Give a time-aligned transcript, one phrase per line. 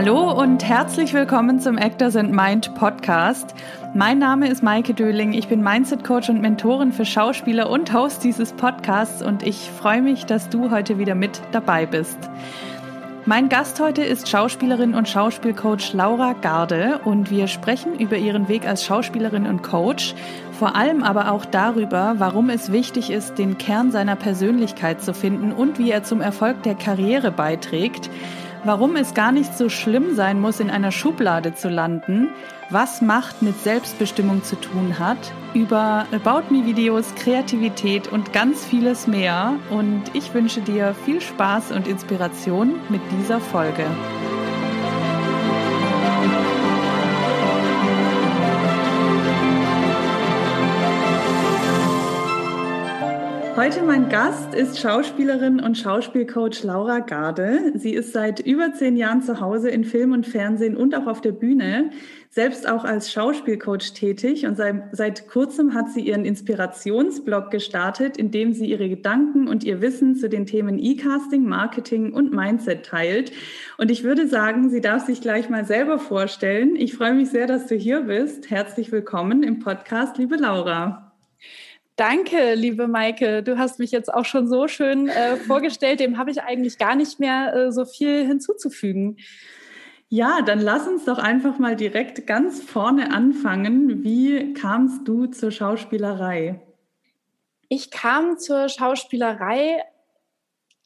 [0.00, 3.52] Hallo und herzlich willkommen zum Actors and Mind Podcast.
[3.94, 5.32] Mein Name ist Maike Döling.
[5.32, 10.00] Ich bin Mindset Coach und Mentorin für Schauspieler und Host dieses Podcasts und ich freue
[10.00, 12.16] mich, dass du heute wieder mit dabei bist.
[13.26, 18.68] Mein Gast heute ist Schauspielerin und Schauspielcoach Laura Garde und wir sprechen über ihren Weg
[18.68, 20.14] als Schauspielerin und Coach,
[20.52, 25.50] vor allem aber auch darüber, warum es wichtig ist, den Kern seiner Persönlichkeit zu finden
[25.50, 28.08] und wie er zum Erfolg der Karriere beiträgt
[28.64, 32.28] warum es gar nicht so schlimm sein muss, in einer Schublade zu landen,
[32.70, 39.06] was Macht mit Selbstbestimmung zu tun hat, über About Me Videos, Kreativität und ganz vieles
[39.06, 39.54] mehr.
[39.70, 43.84] Und ich wünsche dir viel Spaß und Inspiration mit dieser Folge.
[53.58, 57.72] Heute mein Gast ist Schauspielerin und Schauspielcoach Laura Garde.
[57.74, 61.20] Sie ist seit über zehn Jahren zu Hause in Film und Fernsehen und auch auf
[61.20, 61.90] der Bühne,
[62.30, 64.46] selbst auch als Schauspielcoach tätig.
[64.46, 69.80] Und seit, kurzem hat sie ihren Inspirationsblog gestartet, in dem sie ihre Gedanken und ihr
[69.80, 73.32] Wissen zu den Themen E-Casting, Marketing und Mindset teilt.
[73.76, 76.76] Und ich würde sagen, sie darf sich gleich mal selber vorstellen.
[76.76, 78.50] Ich freue mich sehr, dass du hier bist.
[78.50, 81.07] Herzlich willkommen im Podcast, liebe Laura.
[81.98, 83.42] Danke, liebe Maike.
[83.42, 85.98] Du hast mich jetzt auch schon so schön äh, vorgestellt.
[85.98, 89.16] Dem habe ich eigentlich gar nicht mehr äh, so viel hinzuzufügen.
[90.08, 94.04] Ja, dann lass uns doch einfach mal direkt ganz vorne anfangen.
[94.04, 96.60] Wie kamst du zur Schauspielerei?
[97.68, 99.82] Ich kam zur Schauspielerei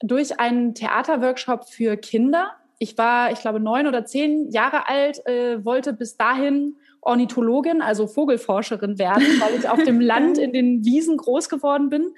[0.01, 2.53] durch einen Theaterworkshop für Kinder.
[2.83, 8.09] Ich war, ich glaube, neun oder zehn Jahre alt, äh, wollte bis dahin Ornithologin, also
[8.09, 12.13] Vogelforscherin werden, weil ich auf dem Land in den Wiesen groß geworden bin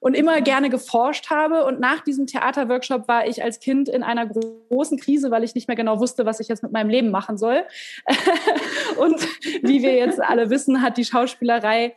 [0.00, 1.66] und immer gerne geforscht habe.
[1.66, 5.68] Und nach diesem Theaterworkshop war ich als Kind in einer großen Krise, weil ich nicht
[5.68, 7.64] mehr genau wusste, was ich jetzt mit meinem Leben machen soll.
[8.96, 9.20] und
[9.62, 11.94] wie wir jetzt alle wissen, hat die Schauspielerei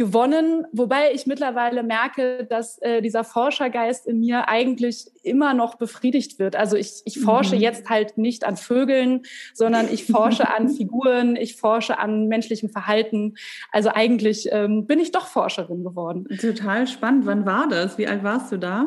[0.00, 6.38] gewonnen, wobei ich mittlerweile merke, dass äh, dieser Forschergeist in mir eigentlich immer noch befriedigt
[6.38, 6.56] wird.
[6.56, 7.60] Also ich, ich forsche mhm.
[7.60, 13.34] jetzt halt nicht an Vögeln, sondern ich forsche an Figuren, ich forsche an menschlichem Verhalten.
[13.72, 16.26] Also eigentlich ähm, bin ich doch Forscherin geworden.
[16.40, 17.26] Total spannend.
[17.26, 17.98] Wann war das?
[17.98, 18.86] Wie alt warst du da?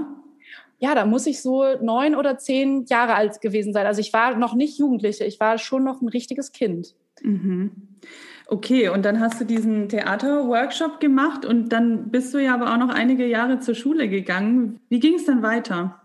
[0.80, 3.86] Ja, da muss ich so neun oder zehn Jahre alt gewesen sein.
[3.86, 6.96] Also ich war noch nicht Jugendliche, ich war schon noch ein richtiges Kind.
[7.22, 8.00] Mhm.
[8.48, 12.78] Okay, und dann hast du diesen Theaterworkshop gemacht und dann bist du ja aber auch
[12.78, 14.80] noch einige Jahre zur Schule gegangen.
[14.90, 16.02] Wie ging es dann weiter?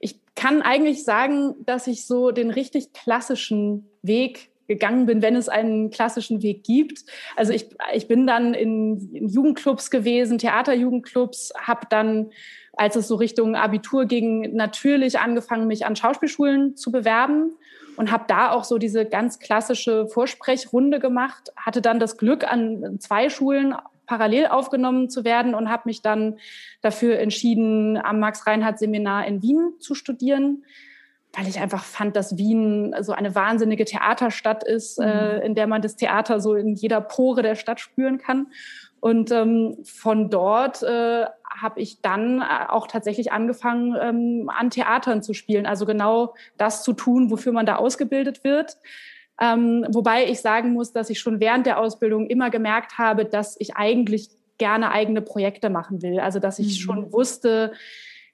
[0.00, 5.48] Ich kann eigentlich sagen, dass ich so den richtig klassischen Weg gegangen bin, wenn es
[5.48, 7.04] einen klassischen Weg gibt.
[7.36, 12.30] Also ich, ich bin dann in, in Jugendclubs gewesen, Theaterjugendclubs, habe dann,
[12.72, 17.56] als es so Richtung Abitur ging, natürlich angefangen, mich an Schauspielschulen zu bewerben
[17.96, 22.98] und habe da auch so diese ganz klassische Vorsprechrunde gemacht, hatte dann das Glück, an
[23.00, 23.74] zwei Schulen
[24.06, 26.38] parallel aufgenommen zu werden und habe mich dann
[26.80, 30.64] dafür entschieden, am Max-Reinhardt-Seminar in Wien zu studieren,
[31.36, 35.06] weil ich einfach fand, dass Wien so eine wahnsinnige Theaterstadt ist, mhm.
[35.06, 38.46] äh, in der man das Theater so in jeder Pore der Stadt spüren kann.
[39.00, 41.26] Und ähm, von dort äh,
[41.60, 45.66] habe ich dann äh, auch tatsächlich angefangen, ähm, an Theatern zu spielen.
[45.66, 48.78] Also genau das zu tun, wofür man da ausgebildet wird.
[49.40, 53.56] Ähm, wobei ich sagen muss, dass ich schon während der Ausbildung immer gemerkt habe, dass
[53.60, 56.20] ich eigentlich gerne eigene Projekte machen will.
[56.20, 56.82] Also dass ich mhm.
[56.82, 57.72] schon wusste,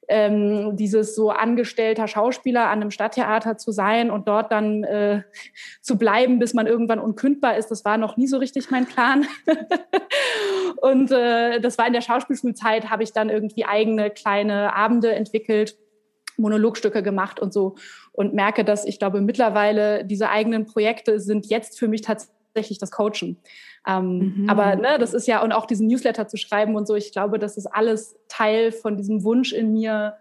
[0.09, 5.23] ähm, dieses so angestellter Schauspieler an einem Stadttheater zu sein und dort dann äh,
[5.81, 9.27] zu bleiben, bis man irgendwann unkündbar ist, das war noch nie so richtig mein Plan.
[10.83, 15.77] und äh, das war in der Schauspielschulzeit, habe ich dann irgendwie eigene kleine Abende entwickelt,
[16.37, 17.77] Monologstücke gemacht und so
[18.11, 22.91] und merke, dass ich glaube, mittlerweile diese eigenen Projekte sind jetzt für mich tatsächlich das
[22.91, 23.39] Coachen.
[23.87, 24.51] Ähm, mhm.
[24.51, 27.39] Aber ne, das ist ja, und auch diesen Newsletter zu schreiben und so, ich glaube,
[27.39, 30.17] das ist alles Teil von diesem Wunsch in mir,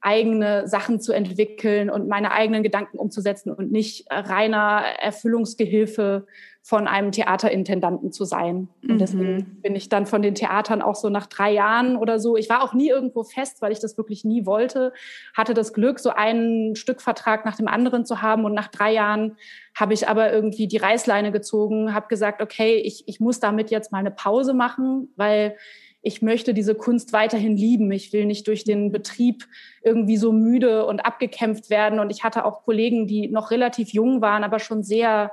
[0.00, 6.26] eigene Sachen zu entwickeln und meine eigenen Gedanken umzusetzen und nicht reiner Erfüllungsgehilfe
[6.68, 8.68] von einem Theaterintendanten zu sein.
[8.82, 8.98] Und mhm.
[8.98, 12.36] deswegen bin ich dann von den Theatern auch so nach drei Jahren oder so.
[12.36, 14.92] Ich war auch nie irgendwo fest, weil ich das wirklich nie wollte.
[15.34, 18.44] Hatte das Glück, so einen Stückvertrag nach dem anderen zu haben.
[18.44, 19.36] Und nach drei Jahren
[19.74, 23.90] habe ich aber irgendwie die Reißleine gezogen, habe gesagt, okay, ich, ich muss damit jetzt
[23.90, 25.56] mal eine Pause machen, weil
[26.02, 27.90] ich möchte diese Kunst weiterhin lieben.
[27.90, 29.46] Ich will nicht durch den Betrieb
[29.82, 31.98] irgendwie so müde und abgekämpft werden.
[31.98, 35.32] Und ich hatte auch Kollegen, die noch relativ jung waren, aber schon sehr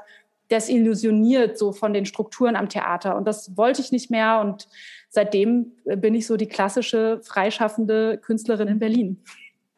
[0.52, 3.16] desillusioniert so von den Strukturen am Theater.
[3.16, 4.42] Und das wollte ich nicht mehr.
[4.42, 4.68] Und
[5.10, 9.20] seitdem bin ich so die klassische freischaffende Künstlerin in Berlin.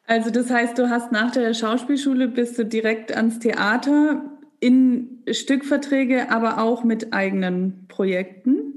[0.05, 4.21] Also das heißt, du hast nach der Schauspielschule bist du direkt ans Theater
[4.59, 8.76] in Stückverträge, aber auch mit eigenen Projekten?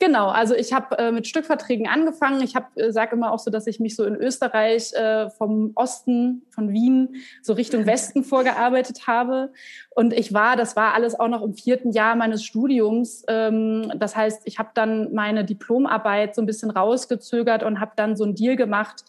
[0.00, 2.40] Genau, also ich habe äh, mit Stückverträgen angefangen.
[2.40, 6.42] Ich äh, sage immer auch so, dass ich mich so in Österreich äh, vom Osten,
[6.50, 9.52] von Wien, so Richtung Westen vorgearbeitet habe.
[9.90, 13.24] Und ich war, das war alles auch noch im vierten Jahr meines Studiums.
[13.26, 18.14] Ähm, das heißt, ich habe dann meine Diplomarbeit so ein bisschen rausgezögert und habe dann
[18.14, 19.04] so einen Deal gemacht,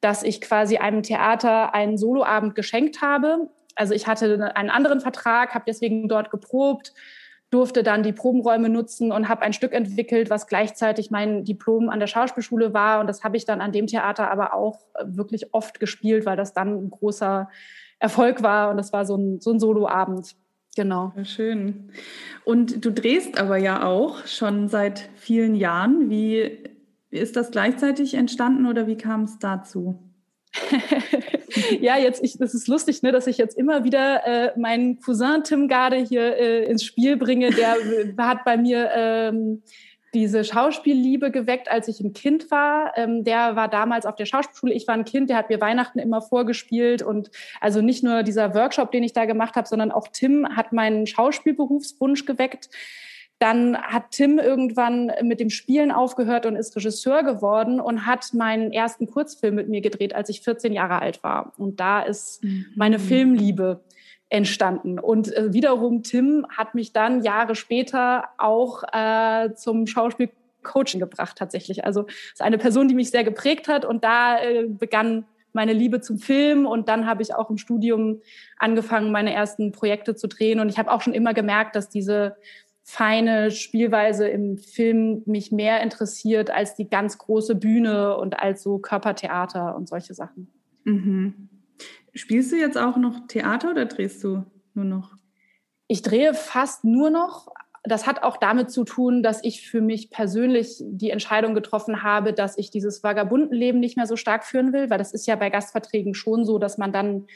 [0.00, 3.50] dass ich quasi einem Theater einen Soloabend geschenkt habe.
[3.76, 6.92] Also ich hatte einen anderen Vertrag, habe deswegen dort geprobt
[7.50, 12.00] durfte dann die Probenräume nutzen und habe ein Stück entwickelt, was gleichzeitig mein Diplom an
[12.00, 13.00] der Schauspielschule war.
[13.00, 16.36] Und das habe ich dann an dem Theater aber auch äh, wirklich oft gespielt, weil
[16.36, 17.48] das dann ein großer
[17.98, 18.70] Erfolg war.
[18.70, 20.34] Und das war so ein, so ein Soloabend.
[20.76, 21.12] Genau.
[21.22, 21.92] schön.
[22.44, 26.10] Und du drehst aber ja auch schon seit vielen Jahren.
[26.10, 26.64] Wie
[27.10, 29.98] ist das gleichzeitig entstanden oder wie kam es dazu?
[31.80, 35.42] ja, jetzt, ich, das ist lustig, ne, dass ich jetzt immer wieder äh, meinen Cousin
[35.44, 37.50] Tim Garde hier äh, ins Spiel bringe.
[37.50, 37.76] Der
[38.18, 39.62] hat bei mir ähm,
[40.14, 42.92] diese Schauspielliebe geweckt, als ich ein Kind war.
[42.96, 44.72] Ähm, der war damals auf der Schauspielschule.
[44.72, 47.02] Ich war ein Kind, der hat mir Weihnachten immer vorgespielt.
[47.02, 47.30] Und
[47.60, 51.06] also nicht nur dieser Workshop, den ich da gemacht habe, sondern auch Tim hat meinen
[51.06, 52.70] Schauspielberufswunsch geweckt.
[53.38, 58.72] Dann hat Tim irgendwann mit dem Spielen aufgehört und ist Regisseur geworden und hat meinen
[58.72, 61.52] ersten Kurzfilm mit mir gedreht, als ich 14 Jahre alt war.
[61.58, 62.66] Und da ist mhm.
[62.76, 63.80] meine Filmliebe
[64.28, 64.98] entstanden.
[64.98, 71.84] Und äh, wiederum Tim hat mich dann Jahre später auch äh, zum Schauspielcoaching gebracht tatsächlich.
[71.84, 76.00] Also ist eine Person, die mich sehr geprägt hat und da äh, begann meine Liebe
[76.00, 78.20] zum Film und dann habe ich auch im Studium
[78.58, 82.36] angefangen, meine ersten Projekte zu drehen und ich habe auch schon immer gemerkt, dass diese
[82.86, 88.78] feine Spielweise im Film mich mehr interessiert als die ganz große Bühne und als so
[88.78, 90.48] Körpertheater und solche Sachen.
[90.84, 91.48] Mhm.
[92.12, 94.44] Spielst du jetzt auch noch Theater oder drehst du
[94.74, 95.16] nur noch?
[95.88, 97.48] Ich drehe fast nur noch.
[97.84, 102.34] Das hat auch damit zu tun, dass ich für mich persönlich die Entscheidung getroffen habe,
[102.34, 105.48] dass ich dieses Vagabundenleben nicht mehr so stark führen will, weil das ist ja bei
[105.48, 107.26] Gastverträgen schon so, dass man dann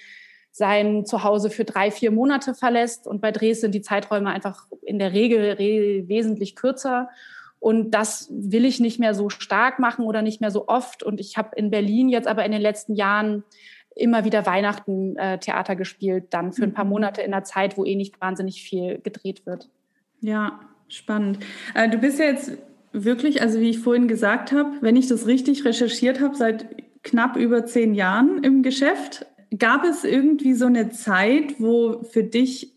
[0.59, 3.07] sein Zuhause für drei, vier Monate verlässt.
[3.07, 7.09] Und bei Drehs sind die Zeiträume einfach in der Regel re wesentlich kürzer.
[7.61, 11.05] Und das will ich nicht mehr so stark machen oder nicht mehr so oft.
[11.05, 13.45] Und ich habe in Berlin jetzt aber in den letzten Jahren
[13.95, 16.91] immer wieder Weihnachten äh, Theater gespielt, dann für ein paar mhm.
[16.91, 19.69] Monate in der Zeit, wo eh nicht wahnsinnig viel gedreht wird.
[20.21, 20.59] Ja,
[20.89, 21.39] spannend.
[21.75, 22.53] Äh, du bist ja jetzt
[22.93, 26.67] wirklich, also wie ich vorhin gesagt habe, wenn ich das richtig recherchiert habe, seit
[27.05, 29.25] knapp über zehn Jahren im Geschäft.
[29.57, 32.75] Gab es irgendwie so eine Zeit, wo für dich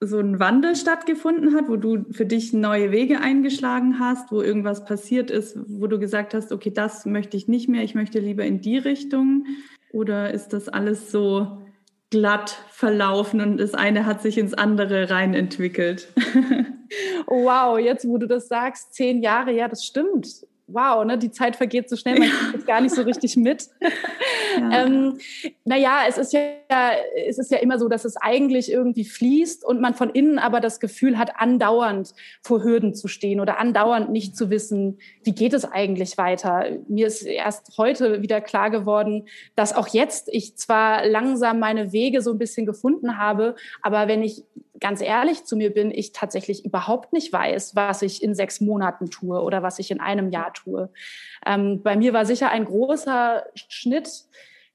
[0.00, 4.84] so ein Wandel stattgefunden hat, wo du für dich neue Wege eingeschlagen hast, wo irgendwas
[4.84, 8.44] passiert ist, wo du gesagt hast, okay, das möchte ich nicht mehr, ich möchte lieber
[8.44, 9.46] in die Richtung?
[9.92, 11.62] Oder ist das alles so
[12.10, 16.12] glatt verlaufen und das eine hat sich ins andere rein entwickelt?
[17.26, 21.56] wow, jetzt wo du das sagst, zehn Jahre, ja, das stimmt wow, ne, die Zeit
[21.56, 23.68] vergeht so schnell, man kriegt jetzt gar nicht so richtig mit.
[24.58, 24.84] Ja.
[24.84, 25.18] ähm,
[25.64, 26.40] naja, es ist ja,
[27.26, 30.60] es ist ja immer so, dass es eigentlich irgendwie fließt und man von innen aber
[30.60, 35.52] das Gefühl hat, andauernd vor Hürden zu stehen oder andauernd nicht zu wissen, wie geht
[35.52, 36.66] es eigentlich weiter.
[36.88, 42.22] Mir ist erst heute wieder klar geworden, dass auch jetzt ich zwar langsam meine Wege
[42.22, 44.42] so ein bisschen gefunden habe, aber wenn ich
[44.80, 49.10] ganz ehrlich zu mir bin, ich tatsächlich überhaupt nicht weiß, was ich in sechs Monaten
[49.10, 50.90] tue oder was ich in einem Jahr tue.
[51.44, 54.24] Ähm, bei mir war sicher ein großer Schnitt.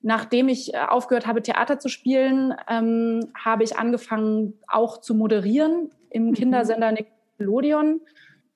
[0.04, 5.92] Nachdem ich äh, aufgehört habe, Theater zu spielen, ähm, habe ich angefangen, auch zu moderieren
[6.10, 6.34] im mhm.
[6.34, 8.02] Kindersender Nickelodeon.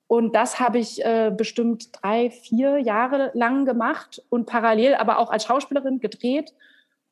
[0.07, 5.31] Und das habe ich äh, bestimmt drei, vier Jahre lang gemacht und parallel aber auch
[5.31, 6.53] als Schauspielerin gedreht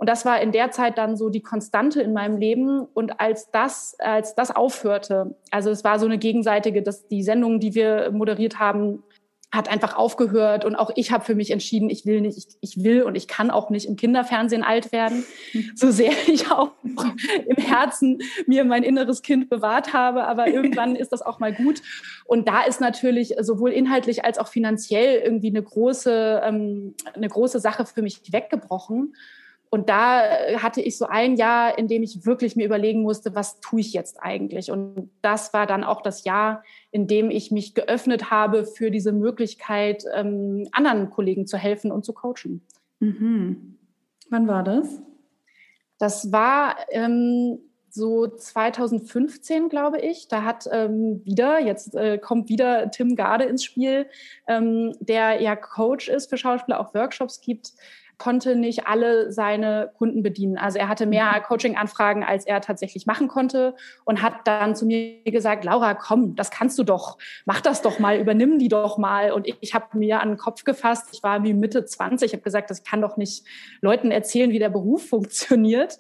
[0.04, 2.82] und das war in der Zeit dann so die Konstante in meinem Leben.
[2.94, 7.62] Und als das, als das aufhörte, also es war so eine gegenseitige, dass die Sendung,
[7.62, 9.02] die wir moderiert haben,
[9.50, 10.66] hat einfach aufgehört.
[10.66, 13.30] Und auch ich habe für mich entschieden, ich will nicht, ich, ich, will und ich
[13.30, 15.24] kann auch nicht im Kinderfernsehen alt werden,
[15.74, 21.14] so sehr ich auch im Herzen mir mein inneres Kind bewahrt habe, aber irgendwann ist
[21.14, 21.82] das auch mal gut.
[22.26, 27.62] Und da ist natürlich sowohl inhaltlich als auch finanziell irgendwie eine große ähm, eine große
[27.62, 29.14] Sache für mich weggebrochen
[29.74, 33.34] und da äh, hatte ich so ein Jahr, in dem ich wirklich mir überlegen musste,
[33.34, 34.70] was tue ich jetzt eigentlich?
[34.70, 39.12] Und das war dann auch das Jahr, in dem ich mich geöffnet habe für diese
[39.12, 42.62] Möglichkeit, ähm, anderen Kollegen zu helfen und zu coachen.
[43.00, 43.80] Mhm.
[44.30, 45.02] Wann war das?
[45.98, 47.58] Das war ähm,
[47.90, 50.28] so 2015, glaube ich.
[50.28, 54.06] Da hat ähm, wieder, jetzt äh, kommt wieder Tim Garde ins Spiel,
[54.48, 57.74] ähm, der ja Coach ist für Schauspieler, auch Workshops gibt
[58.18, 60.58] konnte nicht alle seine Kunden bedienen.
[60.58, 61.44] Also er hatte mehr mhm.
[61.44, 66.52] Coaching-Anfragen, als er tatsächlich machen konnte und hat dann zu mir gesagt, Laura, komm, das
[66.52, 69.32] kannst du doch, mach das doch mal, übernimm die doch mal.
[69.32, 72.34] Und ich, ich habe mir an den Kopf gefasst, ich war wie Mitte 20, ich
[72.34, 73.46] habe gesagt, das kann doch nicht
[73.82, 76.00] Leuten erzählen, wie der Beruf funktioniert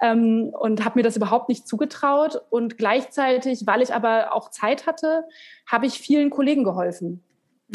[0.00, 2.40] ähm, und habe mir das überhaupt nicht zugetraut.
[2.50, 5.24] Und gleichzeitig, weil ich aber auch Zeit hatte,
[5.66, 7.22] habe ich vielen Kollegen geholfen.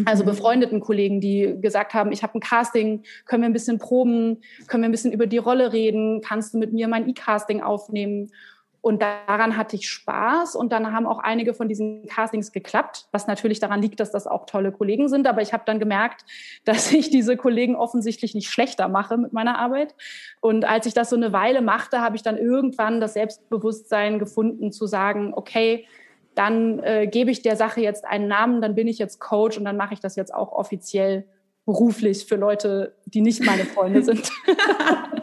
[0.06, 0.28] Also mhm.
[0.28, 4.84] befreundeten Kollegen, die gesagt haben, ich habe ein Casting, können wir ein bisschen proben, können
[4.84, 8.30] wir ein bisschen über die Rolle reden, kannst du mit mir mein E-Casting aufnehmen?
[8.82, 13.28] Und daran hatte ich Spaß und dann haben auch einige von diesen Castings geklappt, was
[13.28, 15.28] natürlich daran liegt, dass das auch tolle Kollegen sind.
[15.28, 16.24] Aber ich habe dann gemerkt,
[16.66, 19.96] dass ich diese Kollegen offensichtlich nicht schlechter mache mit meiner Arbeit.
[20.40, 24.72] Und als ich das so eine Weile machte, habe ich dann irgendwann das Selbstbewusstsein gefunden
[24.72, 25.86] zu sagen, okay,
[26.36, 29.66] dann äh, gebe ich der Sache jetzt einen Namen, dann bin ich jetzt Coach und
[29.66, 31.26] dann mache ich das jetzt auch offiziell
[31.66, 34.32] beruflich für Leute, die nicht meine Freunde sind.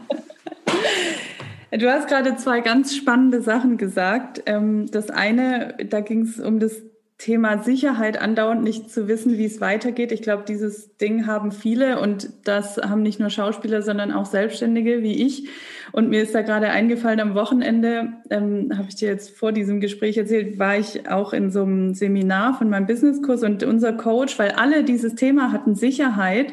[1.79, 4.43] Du hast gerade zwei ganz spannende Sachen gesagt.
[4.47, 6.83] Ähm, das eine, da ging es um das
[7.19, 10.13] Thema Sicherheit andauernd nicht zu wissen, wie es weitergeht.
[10.13, 15.03] Ich glaube, dieses Ding haben viele und das haben nicht nur Schauspieler, sondern auch Selbstständige
[15.03, 15.49] wie ich.
[15.93, 19.81] Und mir ist da gerade eingefallen, am Wochenende, ähm, habe ich dir jetzt vor diesem
[19.81, 24.39] Gespräch erzählt, war ich auch in so einem Seminar von meinem Businesskurs und unser Coach,
[24.39, 26.53] weil alle dieses Thema hatten Sicherheit,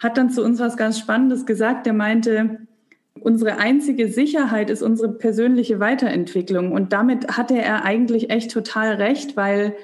[0.00, 1.86] hat dann zu uns was ganz Spannendes gesagt.
[1.86, 2.67] Der meinte,
[3.22, 6.72] unsere einzige Sicherheit ist unsere persönliche Weiterentwicklung.
[6.72, 9.74] Und damit hatte er eigentlich echt total recht, weil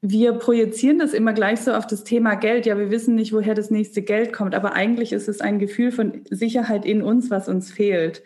[0.00, 2.66] wir projizieren das immer gleich so auf das Thema Geld.
[2.66, 5.90] Ja, wir wissen nicht, woher das nächste Geld kommt, aber eigentlich ist es ein Gefühl
[5.90, 8.22] von Sicherheit in uns, was uns fehlt.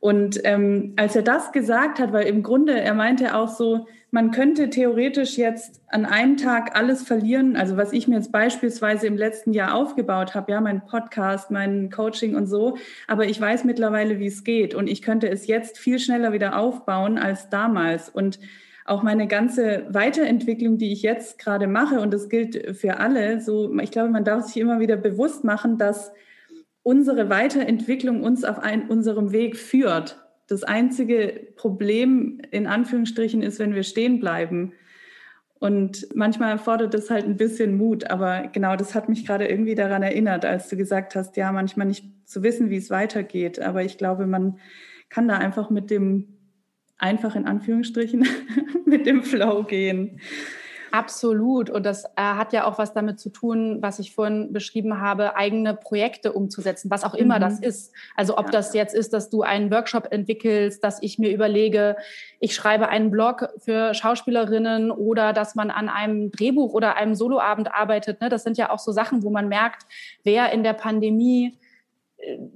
[0.00, 4.30] Und ähm, als er das gesagt hat, weil im Grunde, er meinte auch so, man
[4.30, 9.16] könnte theoretisch jetzt an einem Tag alles verlieren, also was ich mir jetzt beispielsweise im
[9.16, 12.76] letzten Jahr aufgebaut habe, ja, mein Podcast, mein Coaching und so,
[13.08, 16.56] aber ich weiß mittlerweile, wie es geht und ich könnte es jetzt viel schneller wieder
[16.56, 18.08] aufbauen als damals.
[18.08, 18.38] Und
[18.84, 23.76] auch meine ganze Weiterentwicklung, die ich jetzt gerade mache, und das gilt für alle, so,
[23.80, 26.12] ich glaube, man darf sich immer wieder bewusst machen, dass
[26.84, 30.23] unsere Weiterentwicklung uns auf ein, unserem Weg führt.
[30.46, 34.72] Das einzige Problem in Anführungsstrichen ist, wenn wir stehen bleiben.
[35.54, 39.74] Und manchmal erfordert das halt ein bisschen Mut, aber genau das hat mich gerade irgendwie
[39.74, 43.60] daran erinnert, als du gesagt hast, ja, manchmal nicht zu wissen, wie es weitergeht.
[43.60, 44.58] Aber ich glaube, man
[45.08, 46.34] kann da einfach mit dem
[46.98, 48.26] einfach in Anführungsstrichen
[48.84, 50.20] mit dem Flow gehen.
[50.94, 51.70] Absolut.
[51.70, 55.34] Und das äh, hat ja auch was damit zu tun, was ich vorhin beschrieben habe,
[55.34, 57.40] eigene Projekte umzusetzen, was auch immer mhm.
[57.40, 57.92] das ist.
[58.14, 58.52] Also ob ja.
[58.52, 61.96] das jetzt ist, dass du einen Workshop entwickelst, dass ich mir überlege,
[62.38, 67.74] ich schreibe einen Blog für Schauspielerinnen oder dass man an einem Drehbuch oder einem Soloabend
[67.74, 68.20] arbeitet.
[68.20, 68.28] Ne?
[68.28, 69.86] Das sind ja auch so Sachen, wo man merkt,
[70.22, 71.58] wer in der Pandemie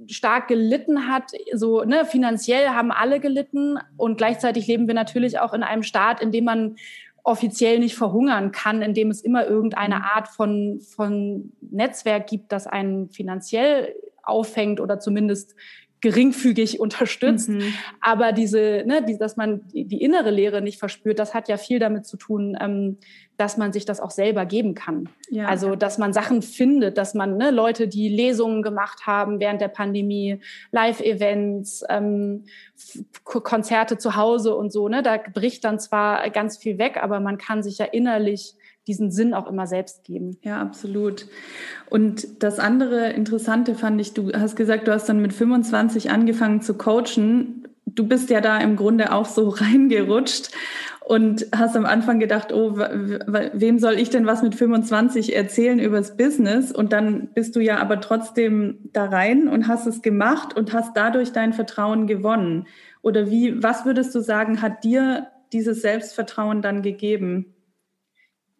[0.07, 1.31] stark gelitten hat.
[1.53, 6.21] So ne, finanziell haben alle gelitten und gleichzeitig leben wir natürlich auch in einem Staat,
[6.21, 6.77] in dem man
[7.23, 10.01] offiziell nicht verhungern kann, in dem es immer irgendeine mhm.
[10.01, 15.55] Art von, von Netzwerk gibt, das einen finanziell auffängt oder zumindest
[16.01, 17.49] geringfügig unterstützt.
[17.49, 17.73] Mhm.
[18.01, 21.79] Aber diese, ne, die, dass man die, innere Lehre nicht verspürt, das hat ja viel
[21.79, 22.97] damit zu tun, ähm,
[23.37, 25.09] dass man sich das auch selber geben kann.
[25.29, 25.47] Ja.
[25.47, 29.69] Also, dass man Sachen findet, dass man ne, Leute, die Lesungen gemacht haben während der
[29.69, 30.41] Pandemie,
[30.71, 32.45] Live-Events, ähm,
[33.23, 37.37] Konzerte zu Hause und so, ne, da bricht dann zwar ganz viel weg, aber man
[37.37, 38.55] kann sich ja innerlich
[38.89, 40.37] diesen Sinn auch immer selbst geben.
[40.41, 41.27] Ja, absolut.
[41.89, 46.61] Und das andere Interessante fand ich, du hast gesagt, du hast dann mit 25 angefangen
[46.61, 47.67] zu coachen.
[47.85, 50.49] Du bist ja da im Grunde auch so reingerutscht
[51.05, 56.17] und hast am Anfang gedacht, oh, wem soll ich denn was mit 25 erzählen übers
[56.17, 56.71] Business?
[56.71, 60.97] Und dann bist du ja aber trotzdem da rein und hast es gemacht und hast
[60.97, 62.65] dadurch dein Vertrauen gewonnen.
[63.03, 67.53] Oder wie, was würdest du sagen, hat dir dieses Selbstvertrauen dann gegeben?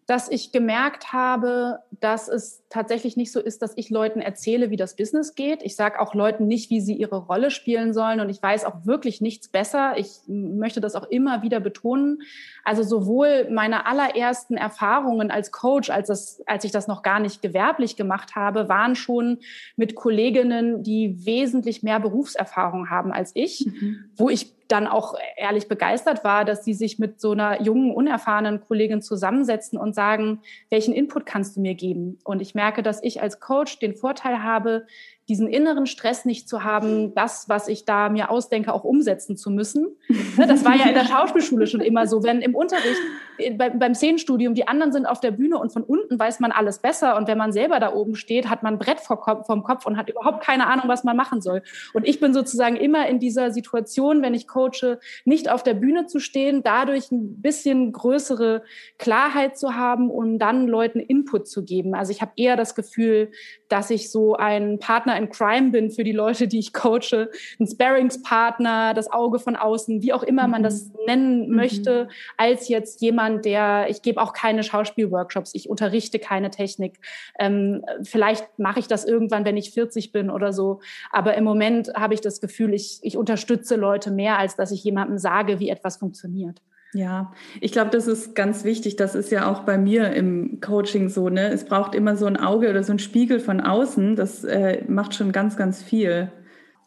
[0.09, 4.75] Dass ich gemerkt habe, dass es tatsächlich nicht so ist, dass ich Leuten erzähle, wie
[4.75, 5.61] das Business geht.
[5.61, 8.87] Ich sage auch Leuten nicht, wie sie ihre Rolle spielen sollen und ich weiß auch
[8.87, 9.93] wirklich nichts besser.
[9.97, 12.23] Ich möchte das auch immer wieder betonen.
[12.63, 17.43] Also sowohl meine allerersten Erfahrungen als Coach, als, das, als ich das noch gar nicht
[17.43, 19.37] gewerblich gemacht habe, waren schon
[19.75, 24.05] mit Kolleginnen, die wesentlich mehr Berufserfahrung haben als ich, mhm.
[24.17, 28.61] wo ich dann auch ehrlich begeistert war, dass sie sich mit so einer jungen, unerfahrenen
[28.61, 32.19] Kollegin zusammensetzen und sagen, welchen Input kannst du mir geben?
[32.23, 34.85] Und ich merke, dass ich als Coach den Vorteil habe,
[35.29, 39.51] diesen inneren Stress nicht zu haben, das, was ich da mir ausdenke, auch umsetzen zu
[39.51, 39.95] müssen.
[40.37, 42.99] Ne, das war ja in der Schauspielschule schon immer so, wenn im Unterricht
[43.37, 46.51] äh, bei, beim Szenenstudium, die anderen sind auf der Bühne und von unten weiß man
[46.51, 47.15] alles besser.
[47.15, 50.09] Und wenn man selber da oben steht, hat man ein Brett vom Kopf und hat
[50.09, 51.61] überhaupt keine Ahnung, was man machen soll.
[51.93, 56.07] Und ich bin sozusagen immer in dieser Situation, wenn ich coache, nicht auf der Bühne
[56.07, 58.63] zu stehen, dadurch ein bisschen größere
[58.97, 61.93] Klarheit zu haben, um dann Leuten Input zu geben.
[61.93, 63.31] Also ich habe eher das Gefühl,
[63.67, 67.67] dass ich so ein Partner in Crime bin für die Leute, die ich coache, ein
[67.67, 70.93] Sparringspartner, das Auge von außen, wie auch immer man das mhm.
[71.05, 71.55] nennen mhm.
[71.55, 72.07] möchte,
[72.37, 76.99] als jetzt jemand, der, ich gebe auch keine Schauspielworkshops, ich unterrichte keine Technik.
[77.37, 80.79] Ähm, vielleicht mache ich das irgendwann, wenn ich 40 bin oder so.
[81.11, 84.83] Aber im Moment habe ich das Gefühl, ich, ich unterstütze Leute mehr, als dass ich
[84.83, 86.61] jemandem sage, wie etwas funktioniert.
[86.93, 88.95] Ja, ich glaube, das ist ganz wichtig.
[88.95, 91.29] Das ist ja auch bei mir im Coaching so.
[91.29, 91.49] Ne?
[91.49, 94.15] Es braucht immer so ein Auge oder so ein Spiegel von außen.
[94.15, 96.31] Das äh, macht schon ganz, ganz viel.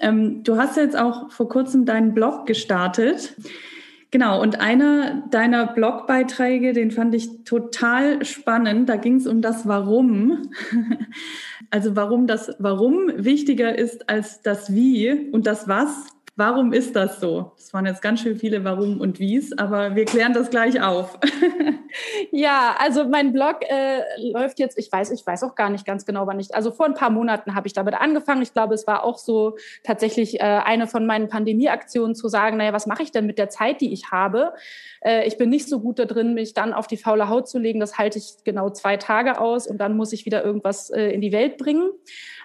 [0.00, 3.36] Ähm, du hast jetzt auch vor kurzem deinen Blog gestartet.
[4.10, 8.88] Genau, und einer deiner Blogbeiträge, den fand ich total spannend.
[8.88, 10.50] Da ging es um das Warum.
[11.70, 17.20] Also warum das Warum wichtiger ist als das Wie und das Was Warum ist das
[17.20, 17.52] so?
[17.56, 21.18] Das waren jetzt ganz schön viele Warum und Wies, aber wir klären das gleich auf.
[22.32, 24.00] ja, also mein Blog äh,
[24.32, 26.86] läuft jetzt, ich weiß, ich weiß auch gar nicht ganz genau, wann ich, also vor
[26.86, 28.40] ein paar Monaten habe ich damit angefangen.
[28.40, 32.72] Ich glaube, es war auch so tatsächlich äh, eine von meinen Pandemieaktionen zu sagen, naja,
[32.72, 34.54] was mache ich denn mit der Zeit, die ich habe?
[35.02, 37.58] Äh, ich bin nicht so gut da drin, mich dann auf die faule Haut zu
[37.58, 37.78] legen.
[37.78, 41.20] Das halte ich genau zwei Tage aus und dann muss ich wieder irgendwas äh, in
[41.20, 41.90] die Welt bringen.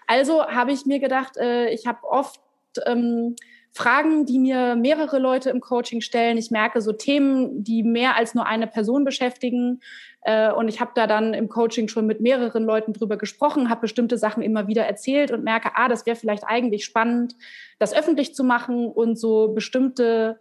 [0.07, 2.41] Also habe ich mir gedacht, äh, ich habe oft
[2.85, 3.35] ähm,
[3.77, 6.37] Fragen, die mir mehrere Leute im Coaching stellen.
[6.37, 9.81] Ich merke so Themen, die mehr als nur eine Person beschäftigen.
[10.21, 13.81] Äh, und ich habe da dann im Coaching schon mit mehreren Leuten drüber gesprochen, habe
[13.81, 17.35] bestimmte Sachen immer wieder erzählt und merke, ah, das wäre vielleicht eigentlich spannend,
[17.77, 20.39] das öffentlich zu machen und so bestimmte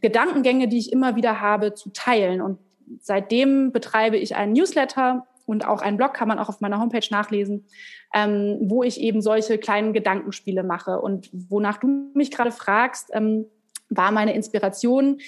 [0.00, 2.40] Gedankengänge, die ich immer wieder habe, zu teilen.
[2.40, 2.58] Und
[3.00, 7.06] seitdem betreibe ich einen Newsletter und auch einen Blog kann man auch auf meiner Homepage
[7.10, 7.66] nachlesen,
[8.14, 10.98] ähm, wo ich eben solche kleinen Gedankenspiele mache.
[11.00, 13.44] Und wonach du mich gerade fragst, ähm,
[13.90, 15.20] war meine Inspiration,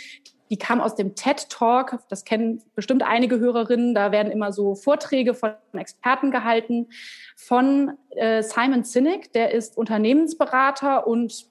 [0.48, 1.98] die kam aus dem TED Talk.
[2.08, 3.94] Das kennen bestimmt einige Hörerinnen.
[3.94, 6.88] Da werden immer so Vorträge von Experten gehalten
[7.36, 9.32] von äh, Simon Sinek.
[9.32, 11.46] Der ist Unternehmensberater und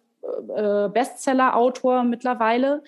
[0.55, 2.83] äh, Bestseller-Autor mittlerweile.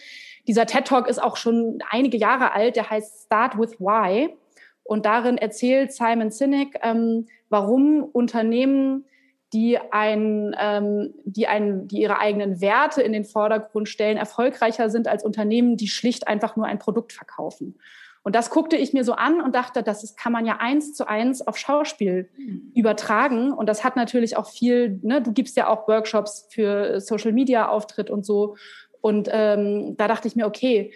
[0.47, 2.75] Dieser TED Talk ist auch schon einige Jahre alt.
[2.75, 4.35] Der heißt Start with Why.
[4.85, 9.05] Und darin erzählt Simon Sinek, ähm, warum Unternehmen,
[9.51, 15.07] die, ein, ähm, die, ein, die ihre eigenen Werte in den Vordergrund stellen, erfolgreicher sind
[15.07, 17.79] als Unternehmen, die schlicht einfach nur ein Produkt verkaufen.
[18.21, 20.93] Und das guckte ich mir so an und dachte, das ist, kann man ja eins
[20.93, 22.71] zu eins auf Schauspiel mhm.
[22.75, 23.53] übertragen.
[23.53, 27.69] Und das hat natürlich auch viel, ne, du gibst ja auch Workshops für Social Media
[27.69, 28.57] Auftritt und so.
[28.99, 30.91] Und ähm, da dachte ich mir, okay,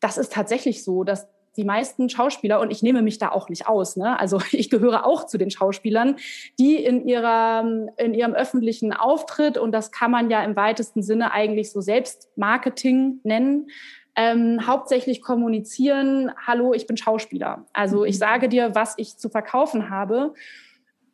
[0.00, 1.26] das ist tatsächlich so, dass
[1.58, 4.18] die meisten Schauspieler, und ich nehme mich da auch nicht aus, ne?
[4.18, 6.16] also ich gehöre auch zu den Schauspielern,
[6.58, 11.32] die in, ihrer, in ihrem öffentlichen Auftritt, und das kann man ja im weitesten Sinne
[11.32, 13.68] eigentlich so Selbstmarketing nennen,
[14.16, 17.66] ähm, hauptsächlich kommunizieren, hallo, ich bin Schauspieler.
[17.72, 18.20] Also ich mhm.
[18.20, 20.34] sage dir, was ich zu verkaufen habe,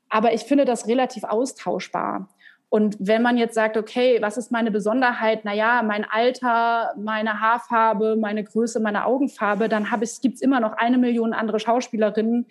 [0.09, 2.29] aber ich finde das relativ austauschbar.
[2.75, 5.45] Und wenn man jetzt sagt, okay, was ist meine Besonderheit?
[5.45, 9.87] Naja, mein Alter, meine Haarfarbe, meine Größe, meine Augenfarbe, dann
[10.21, 12.47] gibt es immer noch eine Million andere Schauspielerinnen,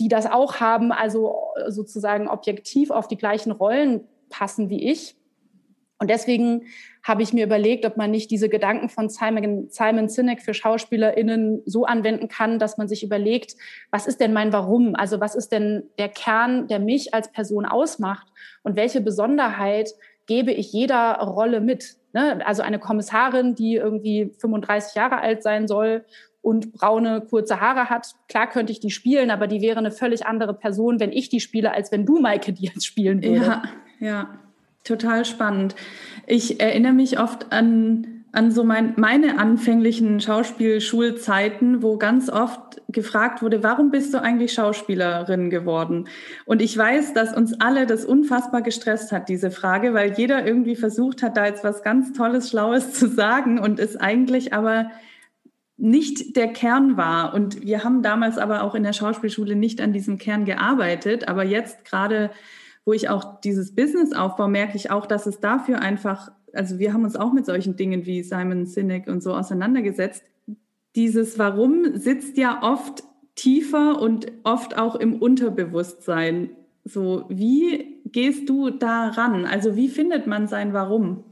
[0.00, 1.36] die das auch haben, also
[1.68, 5.14] sozusagen objektiv auf die gleichen Rollen passen wie ich.
[5.98, 6.62] Und deswegen
[7.02, 11.62] habe ich mir überlegt, ob man nicht diese Gedanken von Simon, Simon Sinek für SchauspielerInnen
[11.64, 13.56] so anwenden kann, dass man sich überlegt,
[13.90, 14.94] was ist denn mein Warum?
[14.94, 18.28] Also was ist denn der Kern, der mich als Person ausmacht?
[18.62, 19.90] Und welche Besonderheit
[20.26, 21.96] gebe ich jeder Rolle mit?
[22.12, 22.44] Ne?
[22.46, 26.04] Also eine Kommissarin, die irgendwie 35 Jahre alt sein soll
[26.42, 28.14] und braune, kurze Haare hat.
[28.28, 31.40] Klar könnte ich die spielen, aber die wäre eine völlig andere Person, wenn ich die
[31.40, 33.46] spiele, als wenn du, Maike, die jetzt spielen würdest.
[33.46, 33.62] Ja,
[34.00, 34.39] ja.
[34.84, 35.74] Total spannend.
[36.26, 43.42] Ich erinnere mich oft an, an so mein, meine anfänglichen Schauspielschulzeiten, wo ganz oft gefragt
[43.42, 46.08] wurde, warum bist du eigentlich Schauspielerin geworden?
[46.46, 50.76] Und ich weiß, dass uns alle das unfassbar gestresst hat, diese Frage, weil jeder irgendwie
[50.76, 54.90] versucht hat, da jetzt was ganz Tolles, Schlaues zu sagen und es eigentlich aber
[55.76, 57.32] nicht der Kern war.
[57.34, 61.26] Und wir haben damals aber auch in der Schauspielschule nicht an diesem Kern gearbeitet.
[61.26, 62.30] Aber jetzt gerade
[62.84, 66.92] wo ich auch dieses Business aufbaue, merke ich auch, dass es dafür einfach, also wir
[66.92, 70.24] haben uns auch mit solchen Dingen wie Simon Sinek und so auseinandergesetzt.
[70.96, 76.50] Dieses Warum sitzt ja oft tiefer und oft auch im Unterbewusstsein.
[76.84, 79.46] So, wie gehst du da ran?
[79.46, 81.24] Also wie findet man sein Warum?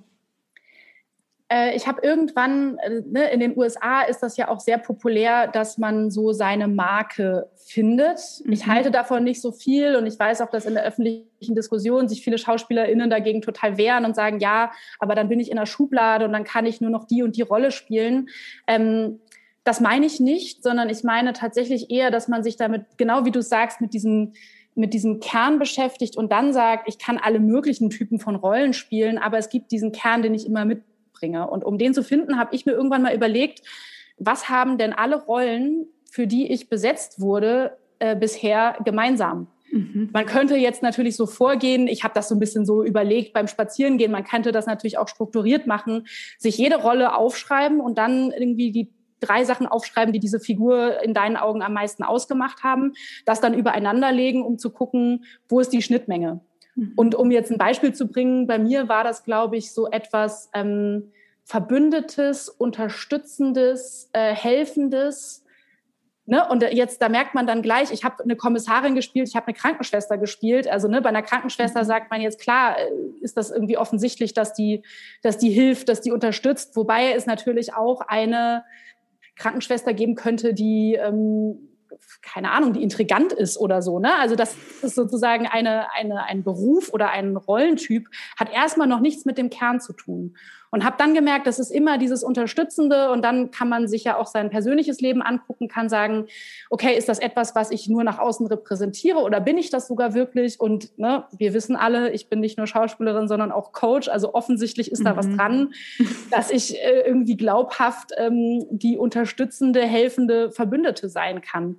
[1.50, 5.46] Äh, ich habe irgendwann, äh, ne, in den USA ist das ja auch sehr populär,
[5.46, 8.20] dass man so seine Marke findet.
[8.44, 8.52] Mhm.
[8.52, 12.08] Ich halte davon nicht so viel und ich weiß auch, dass in der öffentlichen Diskussion
[12.08, 15.66] sich viele SchauspielerInnen dagegen total wehren und sagen, ja, aber dann bin ich in der
[15.66, 18.28] Schublade und dann kann ich nur noch die und die Rolle spielen.
[18.66, 19.20] Ähm,
[19.64, 23.30] das meine ich nicht, sondern ich meine tatsächlich eher, dass man sich damit, genau wie
[23.30, 24.32] du sagst, mit diesem
[24.74, 29.18] mit diesem Kern beschäftigt und dann sagt, ich kann alle möglichen Typen von Rollen spielen,
[29.18, 30.64] aber es gibt diesen Kern, den ich immer
[31.18, 31.48] mitbringe.
[31.48, 33.62] Und um den zu finden, habe ich mir irgendwann mal überlegt,
[34.18, 39.48] was haben denn alle Rollen, für die ich besetzt wurde, äh, bisher gemeinsam?
[40.12, 43.48] Man könnte jetzt natürlich so vorgehen, ich habe das so ein bisschen so überlegt beim
[43.48, 46.06] Spazierengehen, man könnte das natürlich auch strukturiert machen,
[46.38, 51.12] sich jede Rolle aufschreiben und dann irgendwie die drei Sachen aufschreiben, die diese Figur in
[51.12, 52.94] deinen Augen am meisten ausgemacht haben,
[53.26, 56.40] das dann übereinander legen, um zu gucken, wo ist die Schnittmenge.
[56.78, 56.92] Mhm.
[56.94, 60.48] Und um jetzt ein Beispiel zu bringen, bei mir war das, glaube ich, so etwas
[60.54, 61.10] ähm,
[61.44, 65.44] Verbündetes, Unterstützendes, äh, Helfendes.
[66.26, 66.46] Ne?
[66.48, 69.54] Und jetzt, da merkt man dann gleich, ich habe eine Kommissarin gespielt, ich habe eine
[69.54, 70.68] Krankenschwester gespielt.
[70.68, 71.86] Also ne, bei einer Krankenschwester mhm.
[71.86, 74.82] sagt man jetzt, klar, äh, ist das irgendwie offensichtlich, dass die,
[75.22, 76.76] dass die hilft, dass die unterstützt.
[76.76, 78.64] Wobei es natürlich auch eine
[79.36, 81.67] Krankenschwester geben könnte, die ähm,
[82.22, 83.98] keine Ahnung, die intrigant ist oder so.
[83.98, 84.14] Ne?
[84.16, 89.24] Also das ist sozusagen eine, eine, ein Beruf oder ein Rollentyp, hat erstmal noch nichts
[89.24, 90.36] mit dem Kern zu tun.
[90.70, 94.16] Und habe dann gemerkt, das ist immer dieses Unterstützende und dann kann man sich ja
[94.16, 96.26] auch sein persönliches Leben angucken, kann sagen,
[96.68, 100.14] okay, ist das etwas, was ich nur nach außen repräsentiere oder bin ich das sogar
[100.14, 100.60] wirklich?
[100.60, 104.08] Und ne, wir wissen alle, ich bin nicht nur Schauspielerin, sondern auch Coach.
[104.08, 105.36] Also offensichtlich ist da was mhm.
[105.36, 105.74] dran,
[106.30, 111.76] dass ich äh, irgendwie glaubhaft ähm, die unterstützende, helfende Verbündete sein kann.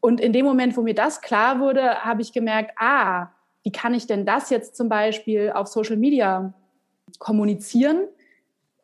[0.00, 3.30] Und in dem Moment, wo mir das klar wurde, habe ich gemerkt, ah,
[3.64, 6.52] wie kann ich denn das jetzt zum Beispiel auf Social Media
[7.18, 8.08] kommunizieren?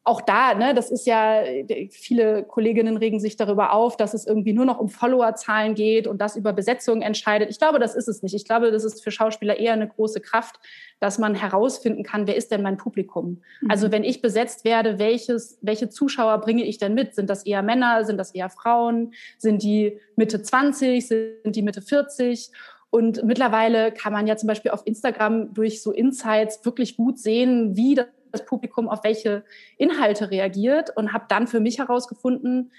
[0.07, 1.43] Auch da, ne, das ist ja,
[1.91, 6.21] viele Kolleginnen regen sich darüber auf, dass es irgendwie nur noch um Followerzahlen geht und
[6.21, 7.49] das über Besetzungen entscheidet.
[7.49, 8.35] Ich glaube, das ist es nicht.
[8.35, 10.57] Ich glaube, das ist für Schauspieler eher eine große Kraft,
[11.01, 13.43] dass man herausfinden kann, wer ist denn mein Publikum?
[13.63, 13.71] Mhm.
[13.71, 17.15] Also wenn ich besetzt werde, welches, welche Zuschauer bringe ich denn mit?
[17.15, 18.05] Sind das eher Männer?
[18.05, 19.15] Sind das eher Frauen?
[19.39, 21.07] Sind die Mitte 20?
[21.09, 22.51] Sind die Mitte 40?
[22.91, 27.75] Und mittlerweile kann man ja zum Beispiel auf Instagram durch so Insights wirklich gut sehen,
[27.75, 27.99] wie
[28.35, 29.45] das Publikum auf welche
[29.79, 32.71] Inhalte reagiert und habe dann für mich herausgefunden,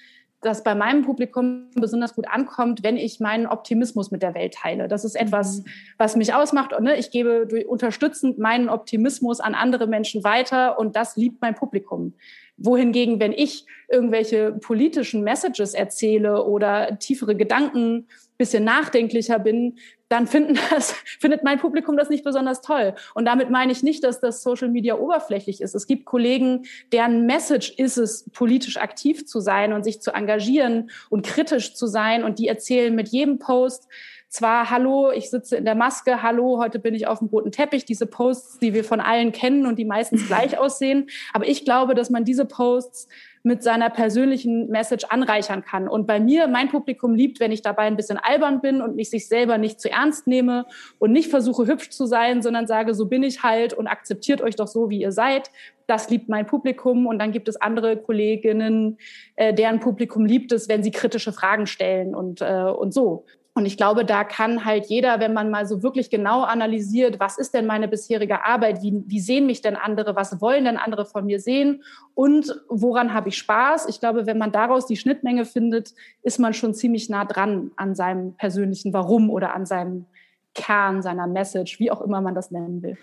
[0.45, 4.87] dass bei meinem Publikum besonders gut ankommt, wenn ich meinen Optimismus mit der Welt teile.
[4.87, 5.65] Das ist etwas, mhm.
[5.97, 6.71] was mich ausmacht.
[6.71, 11.55] Und ne, ich gebe unterstützend meinen Optimismus an andere Menschen weiter und das liebt mein
[11.55, 12.13] Publikum.
[12.57, 19.77] Wohingegen, wenn ich irgendwelche politischen Messages erzähle oder tiefere Gedanken, bisschen nachdenklicher bin,
[20.09, 22.95] dann finden das, findet mein Publikum das nicht besonders toll.
[23.13, 25.75] Und damit meine ich nicht, dass das Social Media oberflächlich ist.
[25.75, 30.91] Es gibt Kollegen, deren Message ist es, politisch aktiv zu sein und sich zu engagieren
[31.09, 32.23] und kritisch zu sein.
[32.23, 33.87] Und die erzählen mit jedem Post,
[34.35, 37.85] zwar, hallo, ich sitze in der Maske, hallo, heute bin ich auf dem roten Teppich,
[37.85, 41.07] diese Posts, die wir von allen kennen und die meistens gleich aussehen.
[41.33, 43.07] Aber ich glaube, dass man diese Posts
[43.45, 45.87] mit seiner persönlichen Message anreichern kann.
[45.87, 49.11] Und bei mir, mein Publikum liebt, wenn ich dabei ein bisschen albern bin und mich
[49.11, 50.65] sich selber nicht zu ernst nehme
[50.97, 54.55] und nicht versuche, hübsch zu sein, sondern sage, so bin ich halt und akzeptiert euch
[54.55, 55.51] doch so, wie ihr seid.
[55.85, 57.05] Das liebt mein Publikum.
[57.05, 58.97] Und dann gibt es andere Kolleginnen,
[59.35, 63.25] äh, deren Publikum liebt es, wenn sie kritische Fragen stellen und, äh, und so.
[63.57, 67.37] Und ich glaube, da kann halt jeder, wenn man mal so wirklich genau analysiert, was
[67.37, 71.05] ist denn meine bisherige Arbeit, wie, wie sehen mich denn andere, was wollen denn andere
[71.05, 71.81] von mir sehen
[72.15, 73.87] und woran habe ich Spaß?
[73.87, 77.95] Ich glaube, wenn man daraus die Schnittmenge findet, ist man schon ziemlich nah dran an
[77.95, 80.05] seinem persönlichen Warum oder an seinem
[80.53, 82.97] Kern, seiner Message, wie auch immer man das nennen will.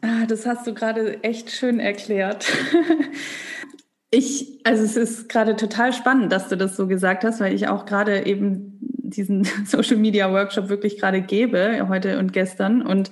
[0.00, 2.50] Ah, das hast du gerade echt schön erklärt.
[4.16, 7.66] Ich, also es ist gerade total spannend, dass du das so gesagt hast, weil ich
[7.66, 12.82] auch gerade eben diesen Social Media Workshop wirklich gerade gebe, heute und gestern.
[12.82, 13.10] Und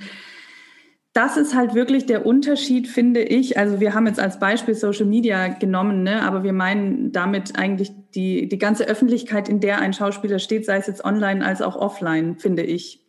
[1.12, 3.58] das ist halt wirklich der Unterschied, finde ich.
[3.58, 6.22] Also wir haben jetzt als Beispiel Social Media genommen, ne?
[6.22, 10.76] aber wir meinen damit eigentlich die, die ganze Öffentlichkeit, in der ein Schauspieler steht, sei
[10.76, 13.01] es jetzt online als auch offline, finde ich.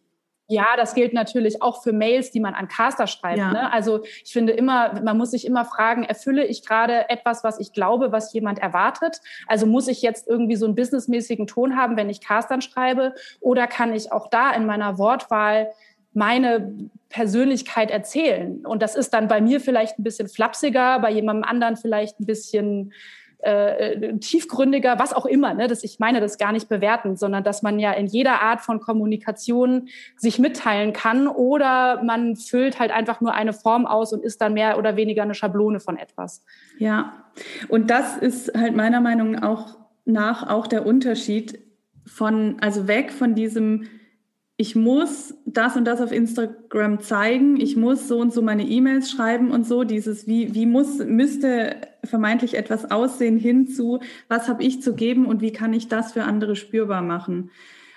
[0.54, 3.40] Ja, das gilt natürlich auch für Mails, die man an Caster schreibt.
[3.40, 3.52] Ja.
[3.52, 3.74] Ne?
[3.74, 7.74] Also ich finde immer, man muss sich immer fragen, erfülle ich gerade etwas, was ich
[7.74, 9.20] glaube, was jemand erwartet?
[9.48, 13.16] Also muss ich jetzt irgendwie so einen businessmäßigen Ton haben, wenn ich Castern schreibe?
[13.40, 15.72] Oder kann ich auch da in meiner Wortwahl
[16.14, 16.74] meine
[17.10, 18.64] Persönlichkeit erzählen?
[18.64, 22.28] Und das ist dann bei mir vielleicht ein bisschen flapsiger, bei jemandem anderen vielleicht ein
[22.28, 22.94] bisschen
[23.44, 25.54] äh, tiefgründiger, was auch immer.
[25.54, 25.68] Ne?
[25.68, 28.80] Das, ich meine das gar nicht bewerten, sondern dass man ja in jeder Art von
[28.80, 34.42] Kommunikation sich mitteilen kann oder man füllt halt einfach nur eine Form aus und ist
[34.42, 36.44] dann mehr oder weniger eine Schablone von etwas.
[36.78, 37.14] Ja,
[37.68, 39.38] und das ist halt meiner Meinung
[40.06, 41.60] nach auch der Unterschied
[42.06, 43.88] von, also weg von diesem
[44.64, 49.12] ich muss das und das auf Instagram zeigen, ich muss so und so meine E-Mails
[49.12, 54.00] schreiben und so, dieses wie, wie muss, müsste vermeintlich etwas aussehen hinzu,
[54.30, 57.52] was habe ich zu geben und wie kann ich das für andere spürbar machen.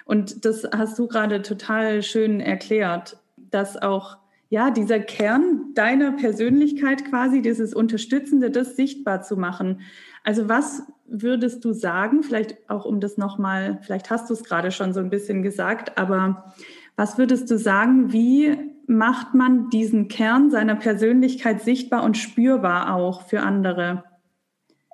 [0.06, 4.16] Und das hast du gerade total schön erklärt, dass auch
[4.48, 9.82] ja, dieser Kern deiner Persönlichkeit quasi, dieses Unterstützende, das sichtbar zu machen.
[10.26, 14.72] Also was würdest du sagen, vielleicht auch um das nochmal, vielleicht hast du es gerade
[14.72, 16.52] schon so ein bisschen gesagt, aber
[16.96, 18.58] was würdest du sagen, wie
[18.88, 24.02] macht man diesen Kern seiner Persönlichkeit sichtbar und spürbar auch für andere?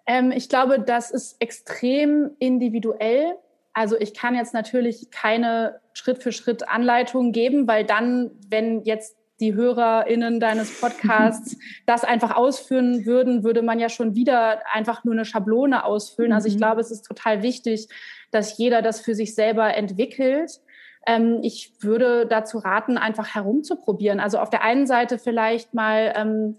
[0.06, 3.32] Ähm, ich glaube, das ist extrem individuell.
[3.72, 9.16] Also ich kann jetzt natürlich keine Schritt für Schritt Anleitung geben, weil dann, wenn jetzt
[9.42, 15.12] die HörerInnen deines Podcasts das einfach ausführen würden, würde man ja schon wieder einfach nur
[15.12, 16.32] eine Schablone ausfüllen.
[16.32, 16.60] Also ich mhm.
[16.60, 17.88] glaube, es ist total wichtig,
[18.30, 20.60] dass jeder das für sich selber entwickelt.
[21.06, 24.20] Ähm, ich würde dazu raten, einfach herumzuprobieren.
[24.20, 26.56] Also auf der einen Seite vielleicht mal ähm,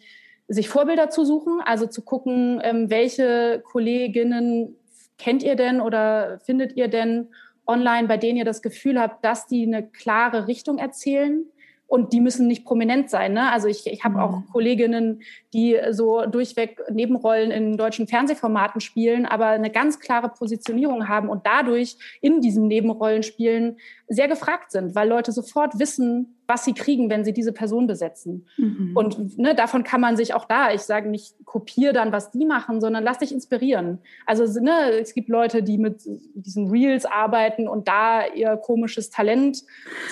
[0.50, 4.76] sich Vorbilder zu suchen, also zu gucken, ähm, welche Kolleginnen
[5.18, 7.30] kennt ihr denn oder findet ihr denn
[7.66, 11.46] online, bei denen ihr das Gefühl habt, dass die eine klare Richtung erzählen
[11.94, 13.34] und die müssen nicht prominent sein.
[13.34, 13.52] Ne?
[13.52, 14.50] Also ich, ich habe auch mhm.
[14.52, 15.22] Kolleginnen,
[15.54, 21.46] die so durchweg Nebenrollen in deutschen Fernsehformaten spielen, aber eine ganz klare Positionierung haben und
[21.46, 27.24] dadurch in diesem Nebenrollenspielen sehr gefragt sind, weil Leute sofort wissen, was sie kriegen, wenn
[27.24, 28.46] sie diese Person besetzen.
[28.58, 28.92] Mhm.
[28.96, 32.46] Und ne, davon kann man sich auch da, ich sage nicht, kopiere dann, was die
[32.46, 34.00] machen, sondern lass dich inspirieren.
[34.26, 36.02] Also ne, es gibt Leute, die mit
[36.34, 39.64] diesen Reels arbeiten und da ihr komisches Talent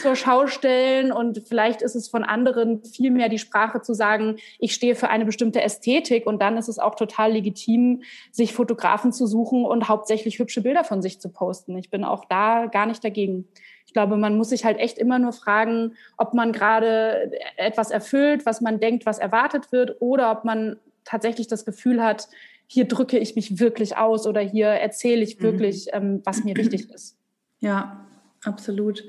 [0.01, 4.37] zur Schau stellen und vielleicht ist es von anderen viel mehr die Sprache zu sagen,
[4.57, 9.11] ich stehe für eine bestimmte Ästhetik und dann ist es auch total legitim, sich Fotografen
[9.11, 11.77] zu suchen und hauptsächlich hübsche Bilder von sich zu posten.
[11.77, 13.47] Ich bin auch da gar nicht dagegen.
[13.91, 18.45] Ich glaube, man muss sich halt echt immer nur fragen, ob man gerade etwas erfüllt,
[18.45, 22.29] was man denkt, was erwartet wird, oder ob man tatsächlich das Gefühl hat,
[22.67, 25.43] hier drücke ich mich wirklich aus oder hier erzähle ich mhm.
[25.43, 25.91] wirklich, mhm.
[26.01, 27.17] ähm, was mir wichtig ist.
[27.59, 28.07] Ja,
[28.45, 29.03] absolut.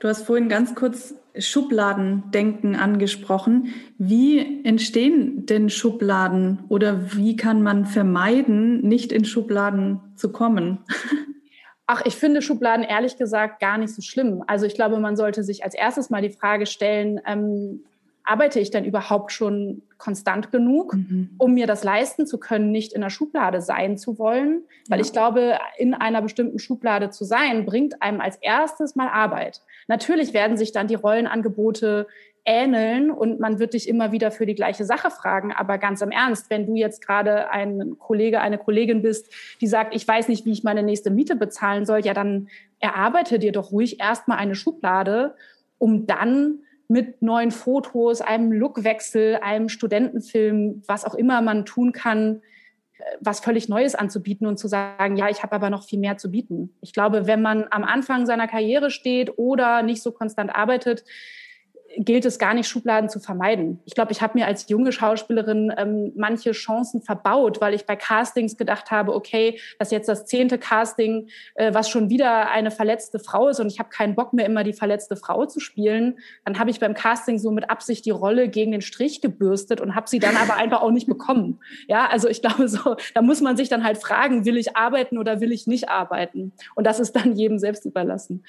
[0.00, 3.74] Du hast vorhin ganz kurz Schubladendenken angesprochen.
[3.98, 10.78] Wie entstehen denn Schubladen oder wie kann man vermeiden, nicht in Schubladen zu kommen?
[11.86, 14.42] Ach, ich finde Schubladen ehrlich gesagt gar nicht so schlimm.
[14.46, 17.82] Also ich glaube, man sollte sich als erstes mal die Frage stellen, ähm,
[18.24, 21.30] arbeite ich denn überhaupt schon konstant genug, mhm.
[21.38, 24.62] um mir das leisten zu können, nicht in der Schublade sein zu wollen?
[24.88, 25.04] Weil ja.
[25.04, 29.60] ich glaube, in einer bestimmten Schublade zu sein, bringt einem als erstes mal Arbeit.
[29.88, 32.06] Natürlich werden sich dann die Rollenangebote
[32.44, 35.52] ähneln und man wird dich immer wieder für die gleiche Sache fragen.
[35.52, 39.94] Aber ganz im Ernst, wenn du jetzt gerade ein Kollege, eine Kollegin bist, die sagt,
[39.94, 42.48] ich weiß nicht, wie ich meine nächste Miete bezahlen soll, ja, dann
[42.80, 45.36] erarbeite dir doch ruhig erstmal eine Schublade,
[45.78, 52.42] um dann mit neuen Fotos, einem Lookwechsel, einem Studentenfilm, was auch immer man tun kann,
[53.20, 56.30] was völlig Neues anzubieten und zu sagen, ja, ich habe aber noch viel mehr zu
[56.30, 56.74] bieten.
[56.80, 61.04] Ich glaube, wenn man am Anfang seiner Karriere steht oder nicht so konstant arbeitet,
[61.98, 63.80] gilt es gar nicht, Schubladen zu vermeiden.
[63.84, 67.96] Ich glaube, ich habe mir als junge Schauspielerin ähm, manche Chancen verbaut, weil ich bei
[67.96, 72.70] Castings gedacht habe, okay, das ist jetzt das zehnte Casting, äh, was schon wieder eine
[72.70, 76.18] verletzte Frau ist und ich habe keinen Bock mehr, immer die verletzte Frau zu spielen.
[76.44, 79.94] Dann habe ich beim Casting so mit Absicht die Rolle gegen den Strich gebürstet und
[79.94, 81.60] habe sie dann aber einfach auch nicht bekommen.
[81.88, 85.18] Ja, also ich glaube so, da muss man sich dann halt fragen, will ich arbeiten
[85.18, 86.52] oder will ich nicht arbeiten?
[86.74, 88.44] Und das ist dann jedem selbst überlassen.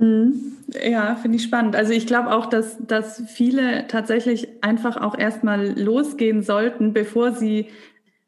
[0.00, 0.56] Mhm.
[0.82, 1.76] Ja, finde ich spannend.
[1.76, 7.68] Also ich glaube auch, dass, dass viele tatsächlich einfach auch erstmal losgehen sollten, bevor sie,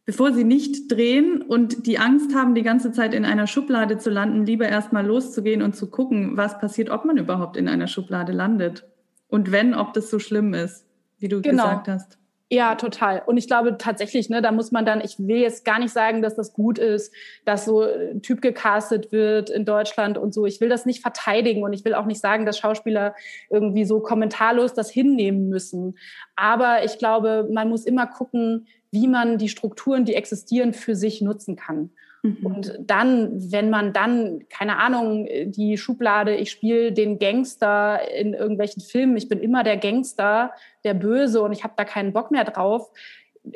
[0.04, 4.11] bevor sie nicht drehen und die Angst haben, die ganze Zeit in einer Schublade zu
[4.11, 8.32] landen, lieber erstmal loszugehen und zu gucken, was passiert, ob man überhaupt in einer Schublade
[8.32, 8.85] landet.
[9.28, 10.85] Und wenn, ob das so schlimm ist,
[11.18, 11.62] wie du genau.
[11.62, 12.18] gesagt hast.
[12.55, 13.23] Ja, total.
[13.25, 16.21] Und ich glaube tatsächlich, ne, da muss man dann, ich will jetzt gar nicht sagen,
[16.21, 17.11] dass das gut ist,
[17.47, 20.45] dass so ein Typ gecastet wird in Deutschland und so.
[20.45, 23.15] Ich will das nicht verteidigen und ich will auch nicht sagen, dass Schauspieler
[23.49, 25.97] irgendwie so kommentarlos das hinnehmen müssen.
[26.37, 31.23] Aber ich glaube, man muss immer gucken, wie man die Strukturen, die existieren, für sich
[31.23, 31.88] nutzen kann.
[32.22, 32.46] Mhm.
[32.46, 38.82] Und dann, wenn man dann, keine Ahnung, die Schublade, ich spiele den Gangster in irgendwelchen
[38.82, 40.52] Filmen, ich bin immer der Gangster,
[40.85, 42.90] der Böse und ich habe da keinen Bock mehr drauf,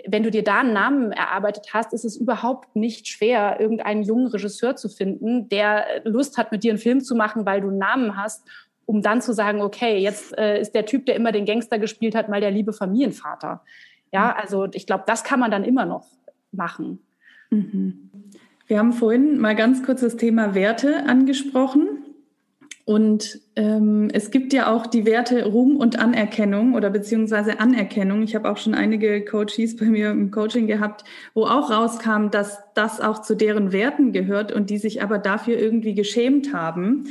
[0.06, 4.26] wenn du dir da einen Namen erarbeitet hast, ist es überhaupt nicht schwer, irgendeinen jungen
[4.26, 7.78] Regisseur zu finden, der Lust hat, mit dir einen Film zu machen, weil du einen
[7.78, 8.44] Namen hast,
[8.84, 12.16] um dann zu sagen, okay, jetzt äh, ist der Typ, der immer den Gangster gespielt
[12.16, 13.62] hat, mal der liebe Familienvater.
[14.12, 14.40] Ja, mhm.
[14.40, 16.06] also ich glaube, das kann man dann immer noch
[16.50, 17.00] machen.
[17.50, 18.05] Mhm.
[18.66, 21.88] Wir haben vorhin mal ganz kurz das Thema Werte angesprochen.
[22.84, 28.22] Und ähm, es gibt ja auch die Werte Ruhm und Anerkennung oder beziehungsweise Anerkennung.
[28.22, 31.02] Ich habe auch schon einige Coaches bei mir im Coaching gehabt,
[31.34, 35.58] wo auch rauskam, dass das auch zu deren Werten gehört und die sich aber dafür
[35.58, 37.08] irgendwie geschämt haben,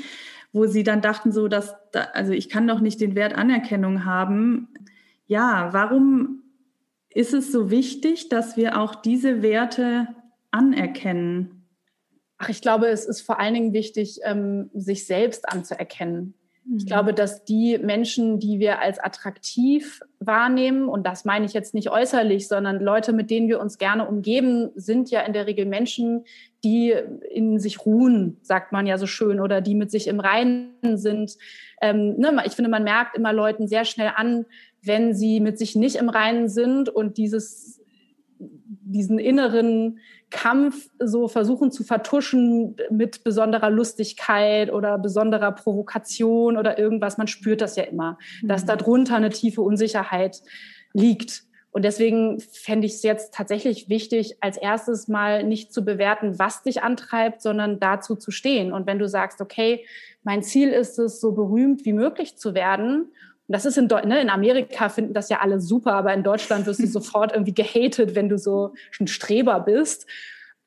[0.54, 4.06] wo sie dann dachten, so dass, da, also ich kann doch nicht den Wert Anerkennung
[4.06, 4.70] haben.
[5.28, 6.42] Ja, warum
[7.10, 10.08] ist es so wichtig, dass wir auch diese Werte
[10.56, 11.68] anerkennen?
[12.38, 16.34] Ach, ich glaube, es ist vor allen Dingen wichtig, ähm, sich selbst anzuerkennen.
[16.66, 16.78] Mhm.
[16.78, 21.74] Ich glaube, dass die Menschen, die wir als attraktiv wahrnehmen, und das meine ich jetzt
[21.74, 25.66] nicht äußerlich, sondern Leute, mit denen wir uns gerne umgeben, sind ja in der Regel
[25.66, 26.26] Menschen,
[26.64, 26.94] die
[27.32, 31.38] in sich ruhen, sagt man ja so schön, oder die mit sich im Reinen sind.
[31.82, 34.46] Ähm, ne, ich finde, man merkt immer Leuten sehr schnell an,
[34.82, 37.82] wenn sie mit sich nicht im Reinen sind und dieses,
[38.86, 47.18] diesen inneren Kampf so versuchen zu vertuschen mit besonderer Lustigkeit oder besonderer Provokation oder irgendwas.
[47.18, 48.48] Man spürt das ja immer, mhm.
[48.48, 50.42] dass darunter eine tiefe Unsicherheit
[50.94, 51.44] liegt.
[51.72, 56.64] Und deswegen fände ich es jetzt tatsächlich wichtig, als erstes mal nicht zu bewerten, was
[56.64, 58.72] dich antreibt, sondern dazu zu stehen.
[58.72, 59.86] Und wenn du sagst, okay,
[60.24, 63.12] mein Ziel ist es, so berühmt wie möglich zu werden
[63.48, 66.66] und das ist in, ne, in Amerika finden das ja alle super, aber in Deutschland
[66.66, 70.08] wirst du sofort irgendwie gehatet, wenn du so ein Streber bist.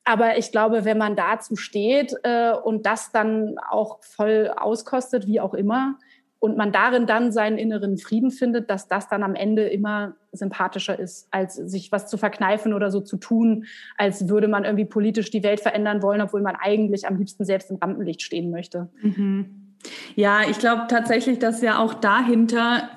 [0.05, 5.39] Aber ich glaube, wenn man dazu steht äh, und das dann auch voll auskostet, wie
[5.39, 5.97] auch immer,
[6.39, 10.97] und man darin dann seinen inneren Frieden findet, dass das dann am Ende immer sympathischer
[10.97, 13.65] ist, als sich was zu verkneifen oder so zu tun,
[13.97, 17.69] als würde man irgendwie politisch die Welt verändern wollen, obwohl man eigentlich am liebsten selbst
[17.69, 18.87] im Rampenlicht stehen möchte.
[19.01, 19.68] Mhm.
[20.15, 22.89] Ja, ich glaube tatsächlich, dass ja auch dahinter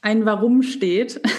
[0.00, 1.20] ein Warum steht.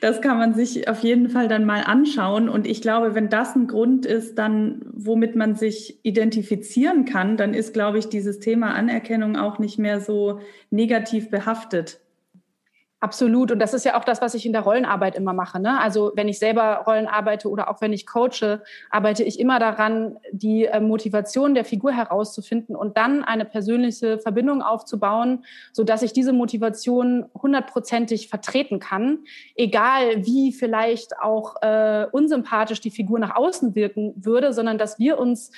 [0.00, 2.48] Das kann man sich auf jeden Fall dann mal anschauen.
[2.48, 7.54] Und ich glaube, wenn das ein Grund ist, dann, womit man sich identifizieren kann, dann
[7.54, 12.00] ist, glaube ich, dieses Thema Anerkennung auch nicht mehr so negativ behaftet.
[13.02, 13.50] Absolut.
[13.50, 15.58] Und das ist ja auch das, was ich in der Rollenarbeit immer mache.
[15.58, 15.80] Ne?
[15.80, 20.18] Also wenn ich selber Rollen arbeite oder auch wenn ich coache, arbeite ich immer daran,
[20.30, 26.12] die äh, Motivation der Figur herauszufinden und dann eine persönliche Verbindung aufzubauen, so dass ich
[26.12, 29.24] diese Motivation hundertprozentig vertreten kann,
[29.56, 35.18] egal wie vielleicht auch äh, unsympathisch die Figur nach außen wirken würde, sondern dass wir
[35.18, 35.50] uns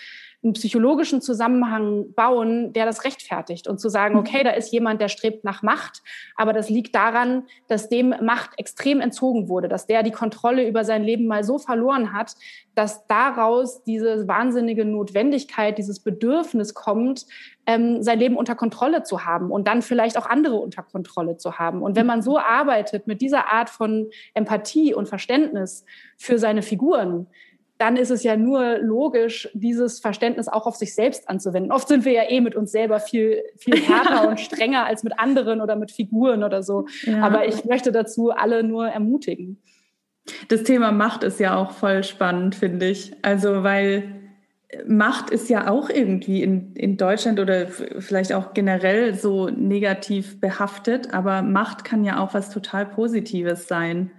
[0.45, 5.09] einen psychologischen Zusammenhang bauen, der das rechtfertigt und zu sagen, okay, da ist jemand, der
[5.09, 6.03] strebt nach Macht,
[6.37, 10.85] aber das liegt daran, dass dem Macht extrem entzogen wurde, dass der die Kontrolle über
[10.85, 12.35] sein Leben mal so verloren hat,
[12.75, 17.27] dass daraus diese wahnsinnige Notwendigkeit, dieses Bedürfnis kommt,
[17.67, 21.59] ähm, sein Leben unter Kontrolle zu haben und dann vielleicht auch andere unter Kontrolle zu
[21.59, 21.83] haben.
[21.83, 25.85] Und wenn man so arbeitet mit dieser Art von Empathie und Verständnis
[26.17, 27.29] für seine Figuren,
[27.79, 31.73] dann ist es ja nur logisch, dieses Verständnis auch auf sich selbst anzuwenden.
[31.73, 35.19] Oft sind wir ja eh mit uns selber viel, viel härter und strenger als mit
[35.19, 36.87] anderen oder mit Figuren oder so.
[37.03, 37.23] Ja.
[37.23, 39.61] Aber ich möchte dazu alle nur ermutigen.
[40.49, 43.13] Das Thema Macht ist ja auch voll spannend, finde ich.
[43.23, 44.05] Also, weil
[44.87, 51.13] Macht ist ja auch irgendwie in, in Deutschland oder vielleicht auch generell so negativ behaftet,
[51.13, 54.11] aber Macht kann ja auch was total Positives sein.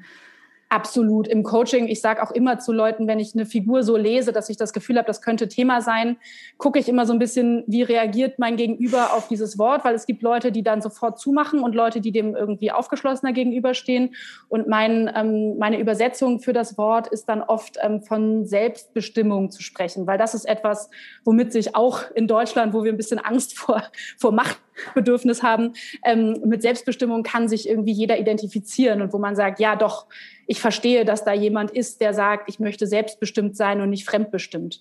[0.75, 1.29] Absolut.
[1.29, 4.49] Im Coaching, ich sage auch immer zu Leuten, wenn ich eine Figur so lese, dass
[4.49, 6.17] ich das Gefühl habe, das könnte Thema sein,
[6.57, 10.05] gucke ich immer so ein bisschen, wie reagiert mein Gegenüber auf dieses Wort, weil es
[10.05, 14.15] gibt Leute, die dann sofort zumachen und Leute, die dem irgendwie aufgeschlossener gegenüberstehen.
[14.49, 19.63] Und mein, ähm, meine Übersetzung für das Wort ist dann oft ähm, von Selbstbestimmung zu
[19.63, 20.89] sprechen, weil das ist etwas,
[21.23, 23.81] womit sich auch in Deutschland, wo wir ein bisschen Angst vor,
[24.17, 24.59] vor Macht
[24.93, 25.73] Bedürfnis haben.
[26.03, 30.07] Ähm, mit Selbstbestimmung kann sich irgendwie jeder identifizieren und wo man sagt, ja doch,
[30.47, 34.79] ich verstehe, dass da jemand ist, der sagt, ich möchte selbstbestimmt sein und nicht fremdbestimmt.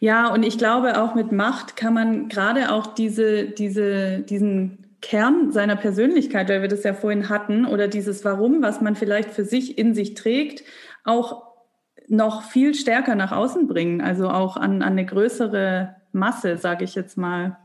[0.00, 5.52] Ja, und ich glaube, auch mit Macht kann man gerade auch diese, diese, diesen Kern
[5.52, 9.44] seiner Persönlichkeit, weil wir das ja vorhin hatten, oder dieses Warum, was man vielleicht für
[9.44, 10.64] sich in sich trägt,
[11.04, 11.42] auch
[12.08, 16.94] noch viel stärker nach außen bringen, also auch an, an eine größere Masse, sage ich
[16.94, 17.58] jetzt mal.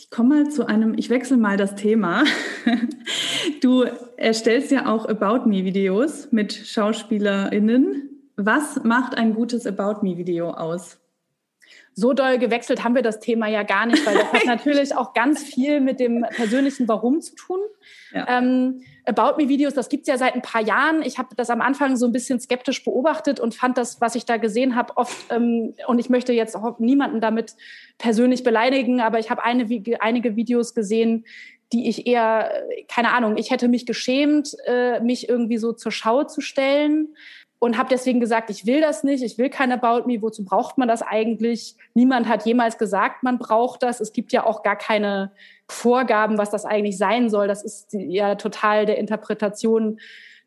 [0.00, 2.24] Ich komme mal zu einem, ich wechsle mal das Thema.
[3.60, 3.84] Du
[4.16, 8.08] erstellst ja auch About Me-Videos mit SchauspielerInnen.
[8.36, 10.99] Was macht ein gutes About Me-Video aus?
[11.94, 15.12] So doll gewechselt haben wir das Thema ja gar nicht, weil das hat natürlich auch
[15.12, 17.60] ganz viel mit dem persönlichen Warum zu tun.
[18.12, 18.26] Ja.
[18.38, 21.02] Ähm, About Me Videos, das gibt's ja seit ein paar Jahren.
[21.02, 24.24] Ich habe das am Anfang so ein bisschen skeptisch beobachtet und fand das, was ich
[24.24, 27.54] da gesehen habe, oft, ähm, und ich möchte jetzt auch niemanden damit
[27.98, 29.66] persönlich beleidigen, aber ich habe eine,
[30.00, 31.24] einige Videos gesehen,
[31.72, 32.50] die ich eher,
[32.88, 37.14] keine Ahnung, ich hätte mich geschämt, äh, mich irgendwie so zur Schau zu stellen
[37.60, 40.78] und habe deswegen gesagt, ich will das nicht, ich will kein About Me, wozu braucht
[40.78, 41.76] man das eigentlich?
[41.92, 44.00] Niemand hat jemals gesagt, man braucht das.
[44.00, 45.30] Es gibt ja auch gar keine
[45.68, 47.46] Vorgaben, was das eigentlich sein soll.
[47.46, 50.00] Das ist ja total der Interpretation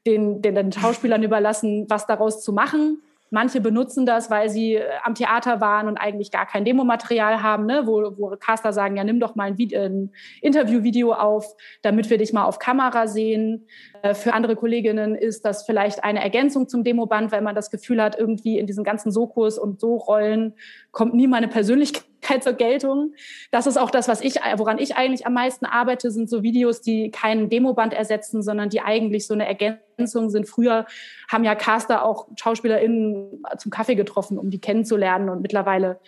[0.08, 3.04] den, den, den Schauspielern überlassen, was daraus zu machen.
[3.34, 7.66] Manche benutzen das, weil sie äh, am Theater waren und eigentlich gar kein Demomaterial haben,
[7.66, 7.82] ne?
[7.86, 10.12] wo, wo Caster sagen, ja, nimm doch mal ein, ein
[10.42, 13.66] Interviewvideo auf, damit wir dich mal auf Kamera sehen.
[14.04, 18.04] Äh, für andere Kolleginnen ist das vielleicht eine Ergänzung zum Demoband, weil man das Gefühl
[18.04, 20.54] hat, irgendwie in diesen ganzen Sokos und so Rollen
[20.92, 23.14] kommt nie meine Persönlichkeit zur Geltung.
[23.52, 26.82] Das ist auch das, was ich, woran ich eigentlich am meisten arbeite, sind so Videos,
[26.82, 30.48] die keinen Demoband ersetzen, sondern die eigentlich so eine Ergänzung sind.
[30.48, 30.86] Früher
[31.32, 35.30] haben ja Caster auch SchauspielerInnen zum Kaffee getroffen, um die kennenzulernen.
[35.30, 36.00] Und mittlerweile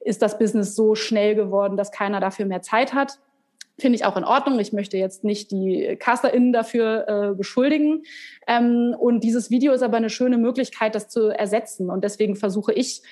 [0.00, 3.18] ist das Business so schnell geworden, dass keiner dafür mehr Zeit hat.
[3.78, 4.58] Finde ich auch in Ordnung.
[4.60, 8.02] Ich möchte jetzt nicht die CasterInnen dafür äh, beschuldigen.
[8.46, 11.90] Ähm, und dieses Video ist aber eine schöne Möglichkeit, das zu ersetzen.
[11.90, 13.02] Und deswegen versuche ich,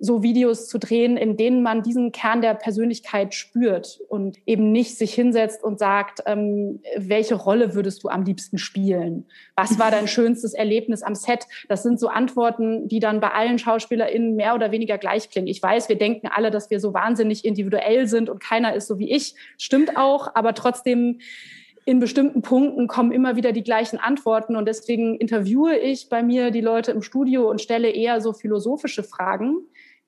[0.00, 4.96] so Videos zu drehen, in denen man diesen Kern der Persönlichkeit spürt und eben nicht
[4.96, 9.26] sich hinsetzt und sagt, ähm, welche Rolle würdest du am liebsten spielen?
[9.56, 11.46] Was war dein schönstes Erlebnis am Set?
[11.68, 15.48] Das sind so Antworten, die dann bei allen SchauspielerInnen mehr oder weniger gleich klingen.
[15.48, 18.98] Ich weiß, wir denken alle, dass wir so wahnsinnig individuell sind und keiner ist so
[18.98, 19.34] wie ich.
[19.56, 21.18] Stimmt auch, aber trotzdem
[21.88, 26.50] in bestimmten Punkten kommen immer wieder die gleichen Antworten und deswegen interviewe ich bei mir
[26.50, 29.56] die Leute im Studio und stelle eher so philosophische Fragen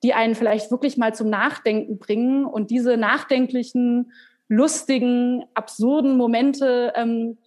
[0.03, 2.45] die einen vielleicht wirklich mal zum Nachdenken bringen.
[2.45, 4.11] Und diese nachdenklichen,
[4.51, 7.37] lustigen, absurden Momente ähm,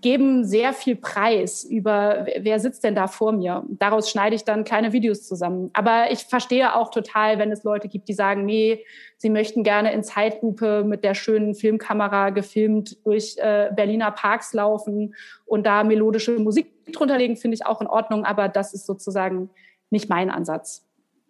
[0.00, 3.64] geben sehr viel Preis über, wer sitzt denn da vor mir.
[3.68, 5.70] Daraus schneide ich dann kleine Videos zusammen.
[5.72, 8.84] Aber ich verstehe auch total, wenn es Leute gibt, die sagen, nee,
[9.16, 15.16] sie möchten gerne in Zeitlupe mit der schönen Filmkamera gefilmt durch äh, Berliner Parks laufen
[15.44, 18.24] und da melodische Musik drunter legen, finde ich auch in Ordnung.
[18.24, 19.50] Aber das ist sozusagen
[19.90, 20.86] nicht mein Ansatz.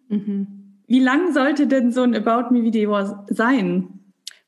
[0.09, 0.62] Mhm.
[0.93, 3.87] Wie lang sollte denn so ein About Me Video sein?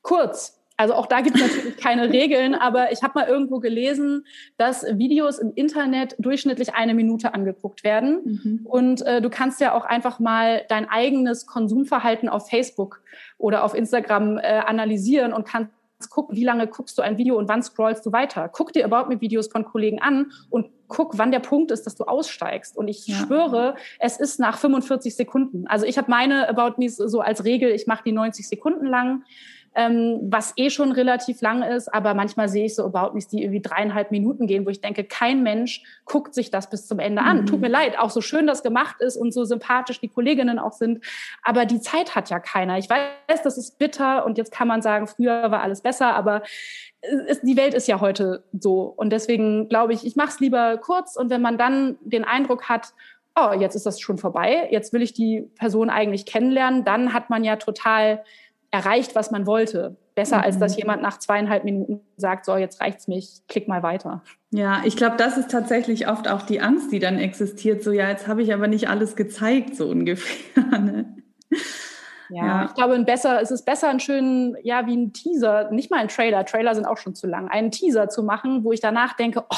[0.02, 0.62] Kurz.
[0.76, 4.24] Also auch da gibt es natürlich keine Regeln, aber ich habe mal irgendwo gelesen,
[4.56, 8.20] dass Videos im Internet durchschnittlich eine Minute angeguckt werden.
[8.24, 8.60] Mhm.
[8.62, 13.02] Und äh, du kannst ja auch einfach mal dein eigenes Konsumverhalten auf Facebook
[13.38, 15.72] oder auf Instagram äh, analysieren und kannst
[16.10, 18.48] guck, wie lange guckst du ein Video und wann scrollst du weiter.
[18.52, 21.94] Guck dir About Me Videos von Kollegen an und guck, wann der Punkt ist, dass
[21.94, 22.76] du aussteigst.
[22.76, 23.16] Und ich ja.
[23.16, 25.66] schwöre, es ist nach 45 Sekunden.
[25.66, 29.24] Also ich habe meine About Me so als Regel, ich mache die 90 Sekunden lang
[29.76, 33.42] ähm, was eh schon relativ lang ist, aber manchmal sehe ich so About Me, die
[33.42, 37.22] irgendwie dreieinhalb Minuten gehen, wo ich denke, kein Mensch guckt sich das bis zum Ende
[37.22, 37.42] an.
[37.42, 37.46] Mhm.
[37.46, 40.72] Tut mir leid, auch so schön das gemacht ist und so sympathisch die Kolleginnen auch
[40.72, 41.04] sind,
[41.42, 42.78] aber die Zeit hat ja keiner.
[42.78, 46.42] Ich weiß, das ist bitter und jetzt kann man sagen, früher war alles besser, aber
[47.02, 50.78] es, die Welt ist ja heute so und deswegen glaube ich, ich mache es lieber
[50.78, 52.94] kurz und wenn man dann den Eindruck hat,
[53.38, 57.28] oh, jetzt ist das schon vorbei, jetzt will ich die Person eigentlich kennenlernen, dann hat
[57.28, 58.24] man ja total
[58.76, 59.96] erreicht, was man wollte.
[60.14, 60.42] Besser, mhm.
[60.44, 60.78] als dass mhm.
[60.78, 64.22] jemand nach zweieinhalb Minuten sagt, so, jetzt reicht's mich, klick mal weiter.
[64.50, 67.82] Ja, ich glaube, das ist tatsächlich oft auch die Angst, die dann existiert.
[67.82, 70.62] So, ja, jetzt habe ich aber nicht alles gezeigt, so ungefähr.
[70.78, 71.16] Ne?
[72.28, 75.70] Ja, ja, ich glaube, ein besser, es ist besser, einen schönen, ja, wie ein Teaser,
[75.70, 78.72] nicht mal ein Trailer, Trailer sind auch schon zu lang, einen Teaser zu machen, wo
[78.72, 79.56] ich danach denke, oh,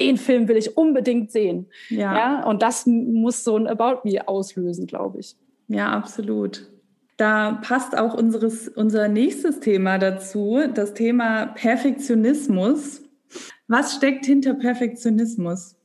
[0.00, 1.68] den Film will ich unbedingt sehen.
[1.90, 2.16] Ja.
[2.16, 5.36] ja und das muss so ein About Me auslösen, glaube ich.
[5.68, 6.66] Ja, absolut.
[7.16, 13.02] Da passt auch unseres, unser nächstes Thema dazu, das Thema Perfektionismus.
[13.68, 15.76] Was steckt hinter Perfektionismus?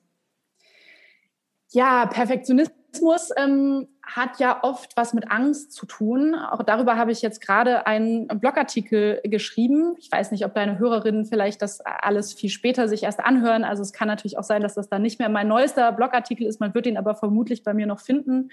[1.70, 6.36] Ja, Perfektionismus ähm, hat ja oft was mit Angst zu tun.
[6.36, 9.96] Auch darüber habe ich jetzt gerade einen Blogartikel geschrieben.
[10.00, 13.64] Ich weiß nicht, ob deine Hörerinnen vielleicht das alles viel später sich erst anhören.
[13.64, 16.60] Also es kann natürlich auch sein, dass das dann nicht mehr mein neuester Blogartikel ist.
[16.60, 18.50] Man wird ihn aber vermutlich bei mir noch finden.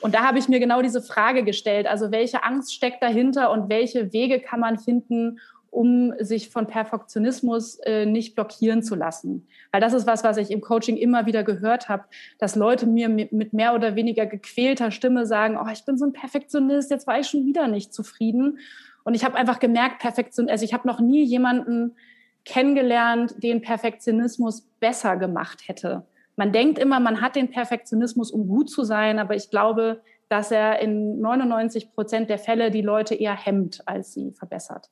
[0.00, 1.86] Und da habe ich mir genau diese Frage gestellt.
[1.86, 5.38] Also welche Angst steckt dahinter und welche Wege kann man finden,
[5.72, 9.48] um sich von Perfektionismus äh, nicht blockieren zu lassen.
[9.72, 12.04] Weil das ist was, was ich im Coaching immer wieder gehört habe,
[12.38, 16.12] dass Leute mir mit mehr oder weniger gequälter Stimme sagen, oh, ich bin so ein
[16.12, 18.58] Perfektionist, jetzt war ich schon wieder nicht zufrieden.
[19.02, 21.96] Und ich habe einfach gemerkt, Perfektion, also ich habe noch nie jemanden
[22.44, 26.04] kennengelernt, den Perfektionismus besser gemacht hätte.
[26.36, 30.50] Man denkt immer, man hat den Perfektionismus, um gut zu sein, aber ich glaube, dass
[30.50, 34.90] er in 99 Prozent der Fälle die Leute eher hemmt, als sie verbessert.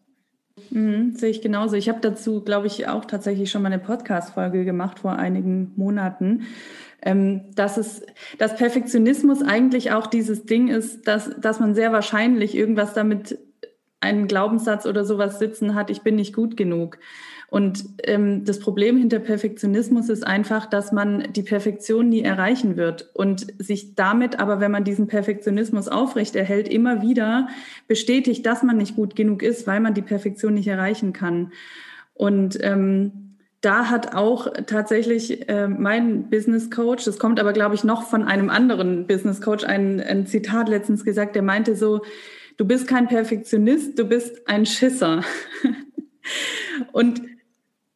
[0.71, 1.77] Mhm, sehe ich genauso.
[1.77, 6.47] Ich habe dazu, glaube ich, auch tatsächlich schon mal eine Podcast-Folge gemacht vor einigen Monaten.
[7.03, 8.03] Ähm, dass es,
[8.37, 13.39] dass Perfektionismus eigentlich auch dieses Ding ist, dass, dass man sehr wahrscheinlich irgendwas damit
[14.01, 16.99] einen Glaubenssatz oder sowas sitzen hat, ich bin nicht gut genug.
[17.51, 23.11] Und ähm, das Problem hinter Perfektionismus ist einfach, dass man die Perfektion nie erreichen wird
[23.13, 27.49] und sich damit aber, wenn man diesen Perfektionismus aufrechterhält, immer wieder
[27.89, 31.53] bestätigt, dass man nicht gut genug ist, weil man die Perfektion nicht erreichen kann.
[32.15, 37.83] Und ähm, da hat auch tatsächlich äh, mein Business Coach, das kommt aber, glaube ich,
[37.83, 42.03] noch von einem anderen Business Coach, ein, ein Zitat letztens gesagt, der meinte so,
[42.59, 45.25] du bist kein Perfektionist, du bist ein Schisser.
[46.93, 47.21] Und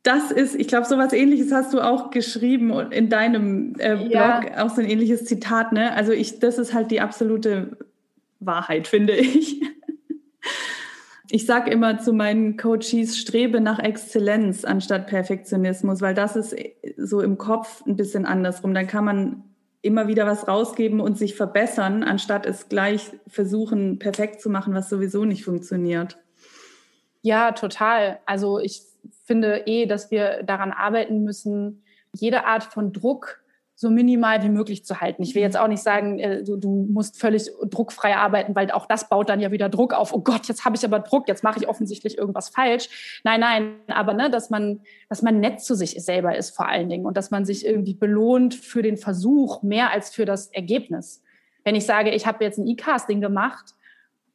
[0.04, 4.64] das ist, ich glaube, sowas ähnliches hast du auch geschrieben in deinem äh, Blog, ja.
[4.64, 5.94] auch so ein ähnliches Zitat, ne?
[5.94, 7.78] Also ich, das ist halt die absolute
[8.38, 9.60] Wahrheit, finde ich.
[11.30, 16.54] Ich sage immer zu meinen Coaches, strebe nach Exzellenz anstatt Perfektionismus, weil das ist
[16.96, 18.72] so im Kopf ein bisschen andersrum.
[18.72, 19.42] Dann kann man
[19.80, 24.88] immer wieder was rausgeben und sich verbessern, anstatt es gleich versuchen, perfekt zu machen, was
[24.88, 26.18] sowieso nicht funktioniert.
[27.22, 28.20] Ja, total.
[28.26, 28.82] Also ich
[29.24, 31.82] finde eh, dass wir daran arbeiten müssen,
[32.12, 33.44] jede Art von Druck
[33.76, 35.22] so minimal wie möglich zu halten.
[35.22, 39.08] Ich will jetzt auch nicht sagen, äh, du, musst völlig druckfrei arbeiten, weil auch das
[39.08, 40.14] baut dann ja wieder Druck auf.
[40.14, 43.20] Oh Gott, jetzt habe ich aber Druck, jetzt mache ich offensichtlich irgendwas falsch.
[43.24, 46.88] Nein, nein, aber ne, dass man, dass man nett zu sich selber ist vor allen
[46.88, 51.22] Dingen und dass man sich irgendwie belohnt für den Versuch mehr als für das Ergebnis.
[51.64, 53.74] Wenn ich sage, ich habe jetzt ein E-Casting gemacht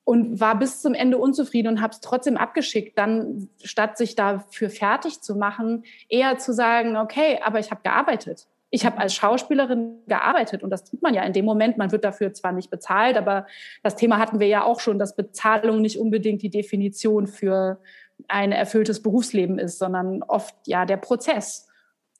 [0.09, 4.71] und war bis zum Ende unzufrieden und habe es trotzdem abgeschickt, dann statt sich dafür
[4.71, 8.47] fertig zu machen, eher zu sagen, okay, aber ich habe gearbeitet.
[8.71, 11.77] Ich habe als Schauspielerin gearbeitet und das tut man ja in dem Moment.
[11.77, 13.45] Man wird dafür zwar nicht bezahlt, aber
[13.83, 17.79] das Thema hatten wir ja auch schon, dass Bezahlung nicht unbedingt die Definition für
[18.27, 21.67] ein erfülltes Berufsleben ist, sondern oft ja der Prozess.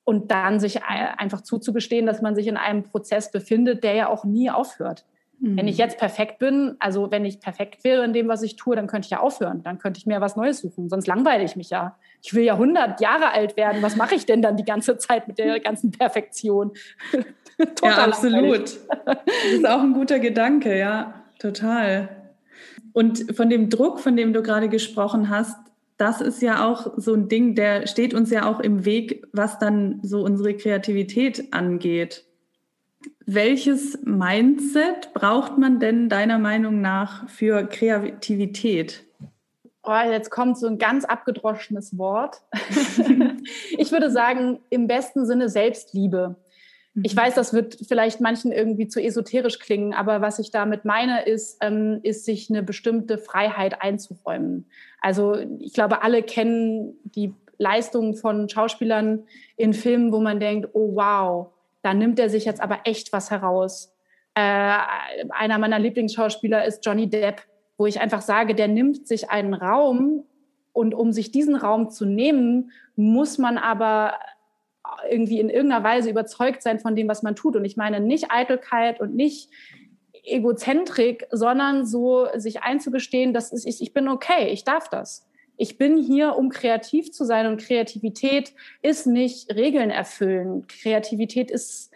[0.03, 4.25] Und dann sich einfach zuzugestehen, dass man sich in einem Prozess befindet, der ja auch
[4.25, 5.05] nie aufhört.
[5.39, 5.57] Mhm.
[5.57, 5.83] Wenn ich mhm.
[5.83, 9.05] jetzt perfekt bin, also wenn ich perfekt wäre in dem, was ich tue, dann könnte
[9.05, 9.63] ich ja aufhören.
[9.63, 10.89] Dann könnte ich mir was Neues suchen.
[10.89, 11.95] Sonst langweile ich mich ja.
[12.21, 13.81] Ich will ja 100 Jahre alt werden.
[13.81, 16.71] Was mache ich denn dann die ganze Zeit mit der ganzen Perfektion?
[17.83, 18.77] ja, absolut.
[19.05, 22.09] Das ist auch ein guter Gedanke, ja, total.
[22.93, 25.57] Und von dem Druck, von dem du gerade gesprochen hast,
[25.97, 29.59] das ist ja auch so ein Ding, der steht uns ja auch im Weg, was
[29.59, 32.25] dann so unsere Kreativität angeht.
[33.25, 39.05] Welches Mindset braucht man denn deiner Meinung nach für Kreativität?
[39.83, 42.41] Oh, jetzt kommt so ein ganz abgedroschenes Wort.
[43.77, 46.35] ich würde sagen, im besten Sinne Selbstliebe.
[47.03, 47.19] Ich mhm.
[47.19, 51.57] weiß, das wird vielleicht manchen irgendwie zu esoterisch klingen, aber was ich damit meine, ist,
[51.61, 54.65] ähm, ist sich eine bestimmte Freiheit einzuräumen.
[55.01, 59.23] Also ich glaube, alle kennen die Leistungen von Schauspielern
[59.55, 61.47] in Filmen, wo man denkt, oh wow,
[61.81, 63.93] da nimmt er sich jetzt aber echt was heraus.
[64.35, 64.77] Äh,
[65.29, 67.41] einer meiner Lieblingsschauspieler ist Johnny Depp,
[67.77, 70.25] wo ich einfach sage, der nimmt sich einen Raum
[70.73, 74.13] und um sich diesen Raum zu nehmen, muss man aber
[75.09, 77.55] irgendwie in irgendeiner Weise überzeugt sein von dem, was man tut.
[77.55, 79.49] Und ich meine nicht Eitelkeit und nicht
[80.23, 85.28] Egozentrik, sondern so sich einzugestehen, dass ich, ich bin okay, ich darf das
[85.59, 90.65] ich bin hier, um kreativ zu sein und Kreativität ist nicht Regeln erfüllen.
[90.67, 91.91] Kreativität ist,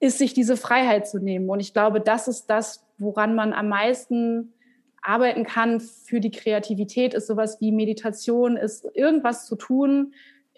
[0.00, 1.48] ist sich diese Freiheit zu nehmen.
[1.48, 4.54] Und ich glaube, das ist das, woran man am meisten
[5.02, 10.12] arbeiten kann für die Kreativität, ist sowas wie Meditation, ist irgendwas zu tun,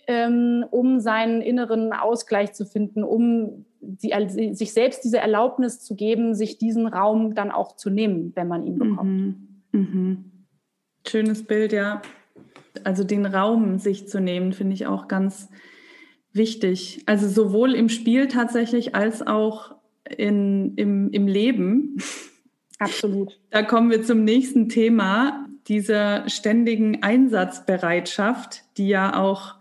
[0.06, 5.94] ähm, um seinen inneren Ausgleich zu finden, um die, also sich selbst diese Erlaubnis zu
[5.94, 9.10] geben, sich diesen Raum dann auch zu nehmen, wenn man ihn bekommt.
[9.10, 9.62] Mhm.
[9.72, 10.24] Mhm.
[11.06, 12.00] Schönes Bild, ja
[12.84, 15.48] also den Raum sich zu nehmen, finde ich auch ganz
[16.32, 17.02] wichtig.
[17.06, 19.74] Also sowohl im Spiel tatsächlich als auch
[20.08, 21.96] in, im, im Leben.
[22.78, 23.38] Absolut.
[23.50, 29.57] Da kommen wir zum nächsten Thema, dieser ständigen Einsatzbereitschaft, die ja auch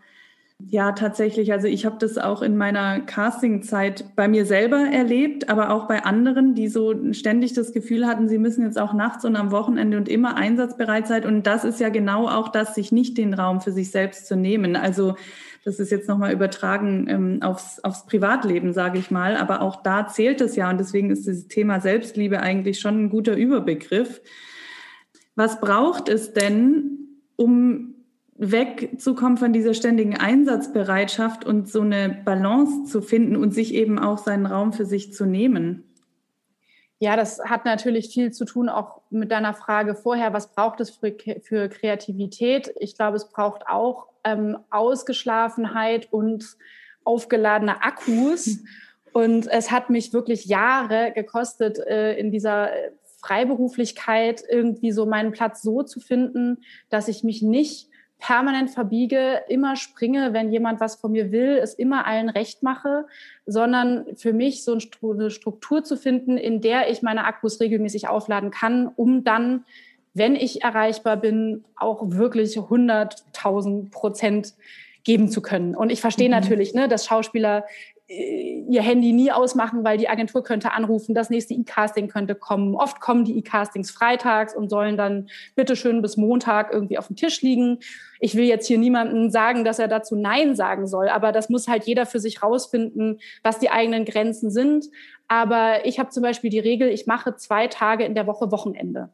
[0.60, 1.51] ja, tatsächlich.
[1.51, 6.03] Also ich habe das auch in meiner Castingzeit bei mir selber erlebt, aber auch bei
[6.03, 9.97] anderen, die so ständig das Gefühl hatten, sie müssen jetzt auch nachts und am Wochenende
[9.97, 11.26] und immer einsatzbereit sein.
[11.26, 14.36] Und das ist ja genau auch das, sich nicht den Raum für sich selbst zu
[14.36, 14.76] nehmen.
[14.76, 15.16] Also
[15.64, 19.38] das ist jetzt nochmal übertragen ähm, aufs, aufs Privatleben, sage ich mal.
[19.38, 20.72] Aber auch da zählt es ja.
[20.72, 24.22] Und deswegen ist das Thema Selbstliebe eigentlich schon ein guter Überbegriff.
[25.36, 27.96] Was braucht es denn, um
[28.38, 34.17] wegzukommen von dieser ständigen Einsatzbereitschaft und so eine Balance zu finden und sich eben auch
[34.17, 35.83] seinen Raum für sich zu nehmen?
[36.99, 40.89] Ja, das hat natürlich viel zu tun auch mit deiner Frage vorher, was braucht es
[40.89, 42.73] für, für Kreativität?
[42.79, 46.57] Ich glaube, es braucht auch ähm, Ausgeschlafenheit und
[47.03, 48.59] aufgeladene Akkus.
[49.13, 52.69] Und es hat mich wirklich Jahre gekostet, äh, in dieser
[53.19, 56.59] Freiberuflichkeit irgendwie so meinen Platz so zu finden,
[56.91, 57.89] dass ich mich nicht
[58.20, 63.05] permanent verbiege, immer springe, wenn jemand was von mir will, es immer allen recht mache,
[63.45, 68.49] sondern für mich so eine Struktur zu finden, in der ich meine Akkus regelmäßig aufladen
[68.49, 69.65] kann, um dann,
[70.13, 74.55] wenn ich erreichbar bin, auch wirklich 100.000 Prozent
[75.03, 75.76] geben zu können.
[75.76, 76.36] Und ich verstehe mhm.
[76.36, 77.65] natürlich, ne, dass Schauspieler
[78.10, 82.74] ihr Handy nie ausmachen, weil die Agentur könnte anrufen, das nächste E-Casting könnte kommen.
[82.74, 87.41] Oft kommen die E-Castings freitags und sollen dann bitteschön bis Montag irgendwie auf dem Tisch
[87.41, 87.80] liegen.
[88.22, 91.68] Ich will jetzt hier niemandem sagen, dass er dazu Nein sagen soll, aber das muss
[91.68, 94.86] halt jeder für sich rausfinden, was die eigenen Grenzen sind.
[95.28, 99.10] Aber ich habe zum Beispiel die Regel, ich mache zwei Tage in der Woche Wochenende.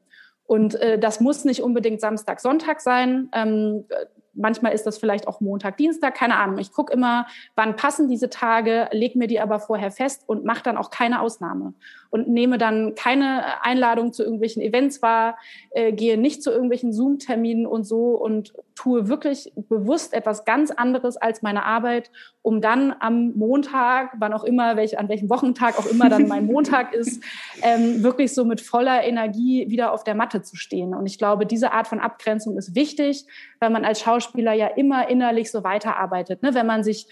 [0.46, 3.30] Und äh, das muss nicht unbedingt Samstag, Sonntag sein.
[3.34, 3.86] Ähm,
[4.34, 6.58] manchmal ist das vielleicht auch Montag, Dienstag, keine Ahnung.
[6.58, 10.64] Ich gucke immer, wann passen diese Tage, leg mir die aber vorher fest und mache
[10.64, 11.74] dann auch keine Ausnahme
[12.14, 15.36] und nehme dann keine Einladung zu irgendwelchen Events wahr,
[15.72, 21.18] äh, gehe nicht zu irgendwelchen Zoom-Terminen und so und tue wirklich bewusst etwas ganz anderes
[21.18, 22.12] als meine Arbeit,
[22.44, 26.46] um dann am Montag, wann auch immer, welch, an welchem Wochentag auch immer dann mein
[26.54, 27.24] Montag ist,
[27.64, 30.94] ähm, wirklich so mit voller Energie wieder auf der Matte zu stehen.
[30.94, 33.26] Und ich glaube, diese Art von Abgrenzung ist wichtig,
[33.60, 36.44] weil man als Schauspieler ja immer innerlich so weiterarbeitet.
[36.44, 36.54] Ne?
[36.54, 37.08] Wenn man sich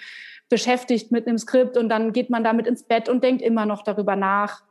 [0.48, 3.82] beschäftigt mit einem Skript und dann geht man damit ins Bett und denkt immer noch
[3.82, 4.62] darüber nach.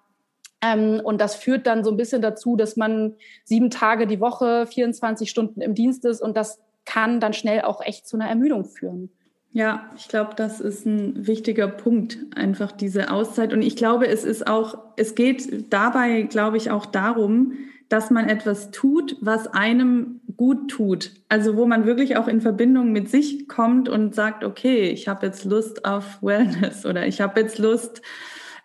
[0.62, 4.66] Ähm, und das führt dann so ein bisschen dazu, dass man sieben Tage die Woche,
[4.66, 8.64] 24 Stunden im Dienst ist und das kann dann schnell auch echt zu einer Ermüdung
[8.64, 9.10] führen.
[9.52, 13.52] Ja, ich glaube, das ist ein wichtiger Punkt, einfach diese Auszeit.
[13.52, 17.54] Und ich glaube, es ist auch, es geht dabei, glaube ich, auch darum,
[17.88, 21.10] dass man etwas tut, was einem gut tut.
[21.28, 25.26] Also wo man wirklich auch in Verbindung mit sich kommt und sagt, okay, ich habe
[25.26, 28.02] jetzt Lust auf Wellness oder ich habe jetzt Lust,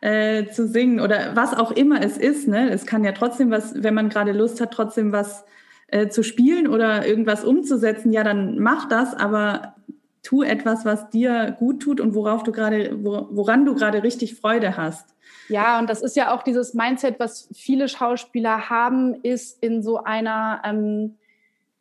[0.06, 2.47] äh, zu singen oder was auch immer es ist.
[2.47, 2.70] Ne?
[2.70, 5.45] Es kann ja trotzdem was, wenn man gerade Lust hat, trotzdem was
[5.88, 9.74] äh, zu spielen oder irgendwas umzusetzen, ja, dann mach das, aber
[10.22, 14.78] tu etwas, was dir gut tut und worauf du gerade, woran du gerade richtig Freude
[14.78, 15.16] hast.
[15.49, 20.03] Ja, und das ist ja auch dieses Mindset, was viele Schauspieler haben, ist in so
[20.03, 21.18] einer ähm,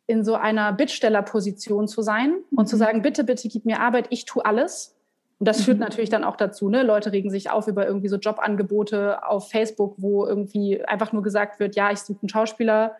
[0.07, 2.67] in so einer Bittstellerposition zu sein und mhm.
[2.67, 4.94] zu sagen, bitte, bitte gib mir Arbeit, ich tue alles.
[5.39, 5.83] Und das führt mhm.
[5.83, 6.83] natürlich dann auch dazu, ne?
[6.83, 11.59] Leute regen sich auf über irgendwie so Jobangebote auf Facebook, wo irgendwie einfach nur gesagt
[11.59, 12.95] wird, ja, ich suche einen Schauspieler,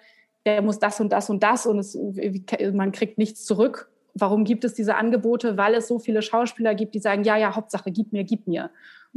[0.45, 1.97] der muss das und das und das und es,
[2.73, 3.89] man kriegt nichts zurück.
[4.13, 5.57] Warum gibt es diese Angebote?
[5.57, 8.69] Weil es so viele Schauspieler gibt, die sagen, ja, ja, Hauptsache, gib mir, gib mir.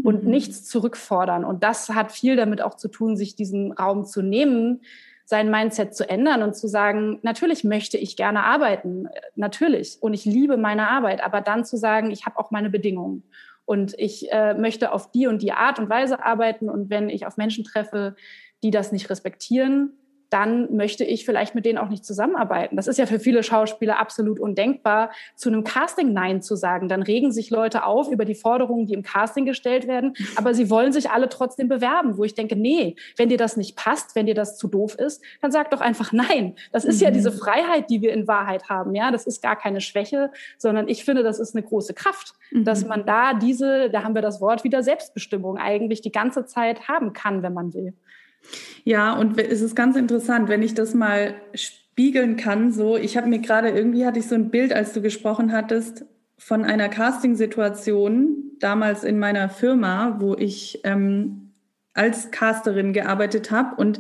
[0.03, 0.31] Und mhm.
[0.31, 1.45] nichts zurückfordern.
[1.45, 4.81] Und das hat viel damit auch zu tun, sich diesen Raum zu nehmen,
[5.29, 10.24] sein Mindset zu ändern und zu sagen, natürlich möchte ich gerne arbeiten, natürlich, und ich
[10.24, 13.24] liebe meine Arbeit, aber dann zu sagen, ich habe auch meine Bedingungen.
[13.66, 17.26] Und ich äh, möchte auf die und die Art und Weise arbeiten und wenn ich
[17.26, 18.16] auf Menschen treffe,
[18.62, 19.99] die das nicht respektieren,
[20.31, 22.76] dann möchte ich vielleicht mit denen auch nicht zusammenarbeiten.
[22.76, 26.89] Das ist ja für viele Schauspieler absolut undenkbar, zu einem Casting Nein zu sagen.
[26.89, 30.70] Dann regen sich Leute auf über die Forderungen, die im Casting gestellt werden, aber sie
[30.70, 34.26] wollen sich alle trotzdem bewerben, wo ich denke, nee, wenn dir das nicht passt, wenn
[34.26, 36.55] dir das zu doof ist, dann sag doch einfach Nein.
[36.72, 37.05] Das ist mhm.
[37.05, 38.95] ja diese Freiheit, die wir in Wahrheit haben.
[38.95, 42.64] Ja, das ist gar keine Schwäche, sondern ich finde, das ist eine große Kraft, mhm.
[42.64, 46.89] dass man da diese, da haben wir das Wort wieder Selbstbestimmung eigentlich die ganze Zeit
[46.89, 47.95] haben kann, wenn man will.
[48.85, 52.73] Ja, und es ist ganz interessant, wenn ich das mal spiegeln kann.
[52.73, 56.05] So, ich habe mir gerade irgendwie hatte ich so ein Bild, als du gesprochen hattest,
[56.39, 61.49] von einer Casting-Situation damals in meiner Firma, wo ich ähm,
[61.95, 63.99] als Casterin gearbeitet habe und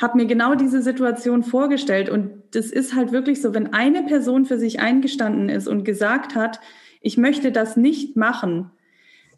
[0.00, 2.08] habe mir genau diese Situation vorgestellt.
[2.08, 6.36] Und das ist halt wirklich so, wenn eine Person für sich eingestanden ist und gesagt
[6.36, 6.60] hat,
[7.00, 8.70] ich möchte das nicht machen,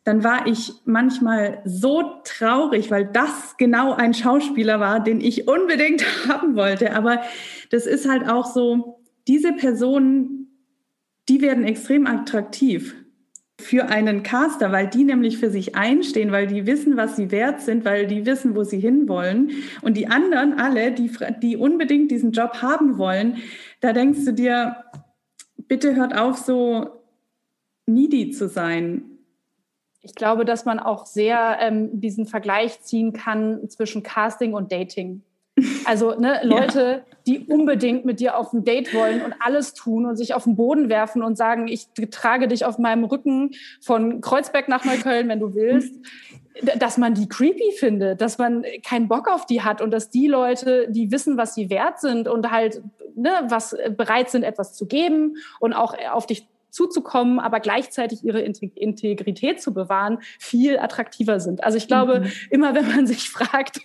[0.05, 6.05] dann war ich manchmal so traurig, weil das genau ein Schauspieler war, den ich unbedingt
[6.29, 6.95] haben wollte.
[6.95, 7.23] Aber
[7.71, 10.49] das ist halt auch so, diese Personen,
[11.29, 12.97] die werden extrem attraktiv
[13.61, 17.61] für einen Caster, weil die nämlich für sich einstehen, weil die wissen, was sie wert
[17.61, 19.53] sind, weil die wissen, wo sie hinwollen.
[19.83, 23.37] Und die anderen, alle, die, die unbedingt diesen Job haben wollen,
[23.81, 24.77] da denkst du dir,
[25.69, 27.05] bitte hört auf, so
[27.87, 29.12] needy zu sein
[30.03, 35.23] ich glaube, dass man auch sehr ähm, diesen Vergleich ziehen kann zwischen Casting und Dating.
[35.85, 37.17] Also ne, Leute, ja.
[37.27, 40.57] die unbedingt mit dir auf ein Date wollen und alles tun und sich auf den
[40.57, 43.51] Boden werfen und sagen, ich trage dich auf meinem Rücken
[43.83, 45.95] von Kreuzberg nach Neukölln, wenn du willst.
[46.79, 50.27] dass man die creepy findet, dass man keinen Bock auf die hat und dass die
[50.27, 52.83] Leute, die wissen, was sie wert sind und halt
[53.15, 58.41] ne, was bereit sind, etwas zu geben und auch auf dich zuzukommen, aber gleichzeitig ihre
[58.41, 61.63] Integrität zu bewahren, viel attraktiver sind.
[61.63, 62.33] Also ich glaube, mhm.
[62.51, 63.81] immer wenn man sich fragt,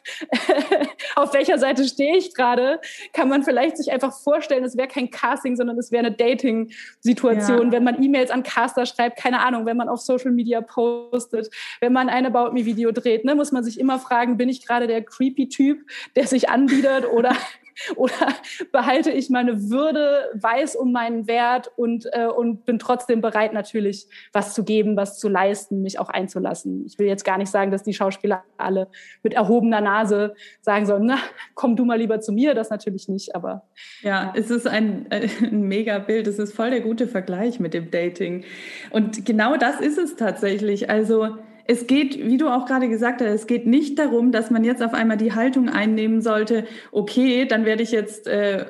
[1.16, 2.80] auf welcher Seite stehe ich gerade,
[3.14, 7.68] kann man vielleicht sich einfach vorstellen, es wäre kein Casting, sondern es wäre eine Dating-Situation,
[7.68, 7.72] ja.
[7.74, 11.50] wenn man E-Mails an Caster schreibt, keine Ahnung, wenn man auf Social Media postet,
[11.82, 14.88] wenn man ein About Me-Video dreht, ne, muss man sich immer fragen, bin ich gerade
[14.88, 15.82] der creepy Typ,
[16.16, 17.36] der sich anbietet oder
[17.96, 18.34] Oder
[18.72, 24.08] behalte ich meine Würde, weiß um meinen Wert und, äh, und bin trotzdem bereit, natürlich
[24.34, 26.86] was zu geben, was zu leisten, mich auch einzulassen.
[26.86, 28.88] Ich will jetzt gar nicht sagen, dass die Schauspieler alle
[29.24, 31.18] mit erhobener Nase sagen sollen, na,
[31.54, 33.64] komm du mal lieber zu mir, das natürlich nicht, aber.
[34.02, 36.28] Ja, es ist ein, ein mega Bild.
[36.28, 38.44] Es ist voll der gute Vergleich mit dem Dating.
[38.92, 40.90] Und genau das ist es tatsächlich.
[40.90, 44.64] Also, es geht, wie du auch gerade gesagt hast, es geht nicht darum, dass man
[44.64, 48.66] jetzt auf einmal die Haltung einnehmen sollte, okay, dann werde ich jetzt äh,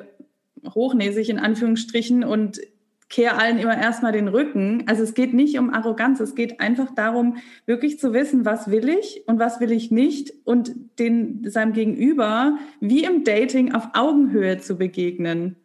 [0.74, 2.60] hochnäsig in Anführungsstrichen und
[3.10, 4.84] kehre allen immer erstmal den Rücken.
[4.88, 8.90] Also es geht nicht um Arroganz, es geht einfach darum, wirklich zu wissen, was will
[8.90, 14.58] ich und was will ich nicht und den, seinem Gegenüber wie im Dating auf Augenhöhe
[14.58, 15.56] zu begegnen.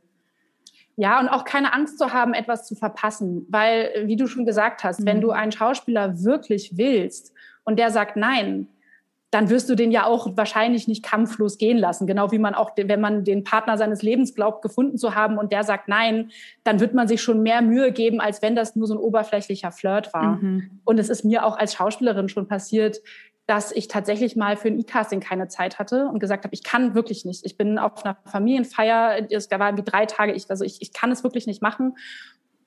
[0.97, 3.47] Ja, und auch keine Angst zu haben, etwas zu verpassen.
[3.49, 5.07] Weil, wie du schon gesagt hast, mhm.
[5.07, 7.33] wenn du einen Schauspieler wirklich willst
[7.65, 8.69] und der sagt nein,
[9.33, 12.07] dann wirst du den ja auch wahrscheinlich nicht kampflos gehen lassen.
[12.07, 15.53] Genau wie man auch, wenn man den Partner seines Lebens glaubt, gefunden zu haben und
[15.53, 16.31] der sagt nein,
[16.65, 19.73] dann wird man sich schon mehr Mühe geben, als wenn das nur so ein oberflächlicher
[19.73, 20.37] Flirt war.
[20.37, 20.81] Mhm.
[20.85, 23.01] Und es ist mir auch als Schauspielerin schon passiert,
[23.47, 26.95] dass ich tatsächlich mal für ein E-Casting keine Zeit hatte und gesagt habe, ich kann
[26.95, 27.45] wirklich nicht.
[27.45, 31.11] Ich bin auf einer Familienfeier, da waren wie drei Tage, ich, also ich, ich kann
[31.11, 31.97] es wirklich nicht machen.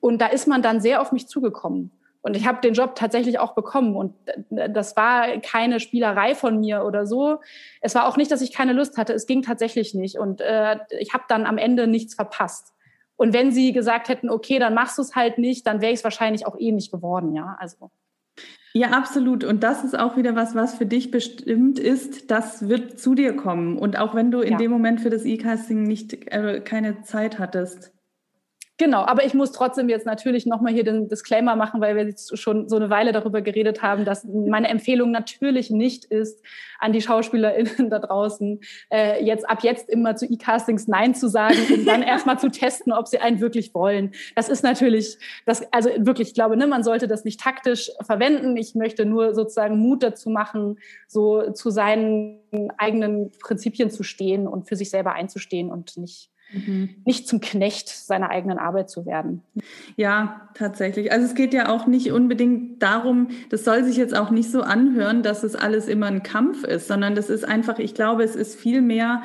[0.00, 1.90] Und da ist man dann sehr auf mich zugekommen.
[2.20, 3.94] Und ich habe den Job tatsächlich auch bekommen.
[3.94, 4.14] Und
[4.50, 7.38] das war keine Spielerei von mir oder so.
[7.80, 9.12] Es war auch nicht, dass ich keine Lust hatte.
[9.14, 10.18] Es ging tatsächlich nicht.
[10.18, 12.74] Und äh, ich habe dann am Ende nichts verpasst.
[13.14, 16.00] Und wenn sie gesagt hätten, okay, dann machst du es halt nicht, dann wäre ich
[16.00, 17.56] es wahrscheinlich auch eh nicht geworden, ja.
[17.60, 17.90] Also.
[18.76, 19.42] Ja, absolut.
[19.42, 22.30] Und das ist auch wieder was, was für dich bestimmt ist.
[22.30, 23.78] Das wird zu dir kommen.
[23.78, 24.58] Und auch wenn du in ja.
[24.58, 27.95] dem Moment für das E-Casting nicht äh, keine Zeit hattest.
[28.78, 32.38] Genau, aber ich muss trotzdem jetzt natürlich nochmal hier den Disclaimer machen, weil wir jetzt
[32.38, 36.44] schon so eine Weile darüber geredet haben, dass meine Empfehlung natürlich nicht ist,
[36.78, 38.60] an die SchauspielerInnen da draußen,
[38.90, 42.92] äh, jetzt ab jetzt immer zu E-Castings Nein zu sagen und dann erstmal zu testen,
[42.92, 44.12] ob sie einen wirklich wollen.
[44.34, 45.16] Das ist natürlich,
[45.46, 48.58] das, also wirklich, ich glaube, ne, man sollte das nicht taktisch verwenden.
[48.58, 52.40] Ich möchte nur sozusagen Mut dazu machen, so zu seinen
[52.76, 56.90] eigenen Prinzipien zu stehen und für sich selber einzustehen und nicht Mhm.
[57.04, 59.42] nicht zum Knecht seiner eigenen Arbeit zu werden.
[59.96, 61.10] Ja, tatsächlich.
[61.10, 64.62] Also es geht ja auch nicht unbedingt darum, das soll sich jetzt auch nicht so
[64.62, 68.36] anhören, dass es alles immer ein Kampf ist, sondern das ist einfach, ich glaube, es
[68.36, 69.22] ist vielmehr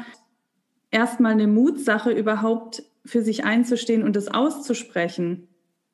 [0.89, 5.47] erstmal eine Mutsache, überhaupt für sich einzustehen und es auszusprechen.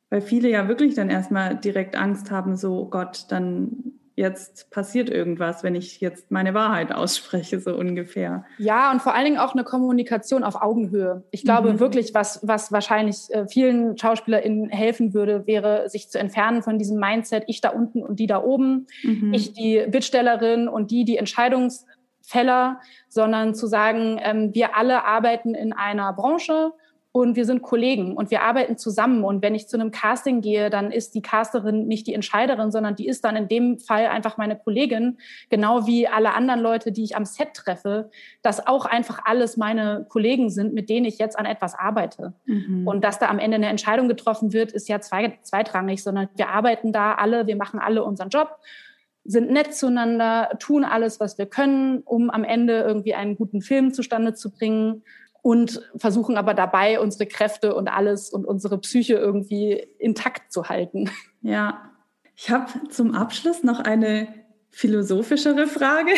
[0.10, 5.12] Weil viele ja wirklich dann erstmal direkt Angst haben, so oh Gott, dann jetzt passiert
[5.12, 8.46] irgendwas, wenn ich jetzt meine Wahrheit ausspreche, so ungefähr.
[8.58, 11.24] Ja, und vor allen Dingen auch eine Kommunikation auf Augenhöhe.
[11.30, 11.80] Ich glaube mhm.
[11.80, 17.00] wirklich, was, was wahrscheinlich äh, vielen SchauspielerInnen helfen würde, wäre, sich zu entfernen von diesem
[17.00, 19.34] Mindset, ich da unten und die da oben, mhm.
[19.36, 25.74] ich die Bittstellerin und die die Entscheidungsfäller, sondern zu sagen, ähm, wir alle arbeiten in
[25.74, 26.72] einer Branche
[27.22, 29.24] und wir sind Kollegen und wir arbeiten zusammen.
[29.24, 32.96] Und wenn ich zu einem Casting gehe, dann ist die Casterin nicht die Entscheiderin, sondern
[32.96, 35.18] die ist dann in dem Fall einfach meine Kollegin,
[35.50, 38.10] genau wie alle anderen Leute, die ich am Set treffe,
[38.42, 42.34] dass auch einfach alles meine Kollegen sind, mit denen ich jetzt an etwas arbeite.
[42.46, 42.88] Mhm.
[42.88, 46.92] Und dass da am Ende eine Entscheidung getroffen wird, ist ja zweitrangig, sondern wir arbeiten
[46.92, 48.58] da alle, wir machen alle unseren Job
[49.30, 53.94] sind nett zueinander, tun alles, was wir können, um am Ende irgendwie einen guten Film
[53.94, 55.04] zustande zu bringen
[55.48, 61.10] und versuchen aber dabei unsere Kräfte und alles und unsere Psyche irgendwie intakt zu halten.
[61.42, 61.92] Ja,
[62.36, 64.28] ich habe zum Abschluss noch eine
[64.70, 66.12] philosophischere Frage.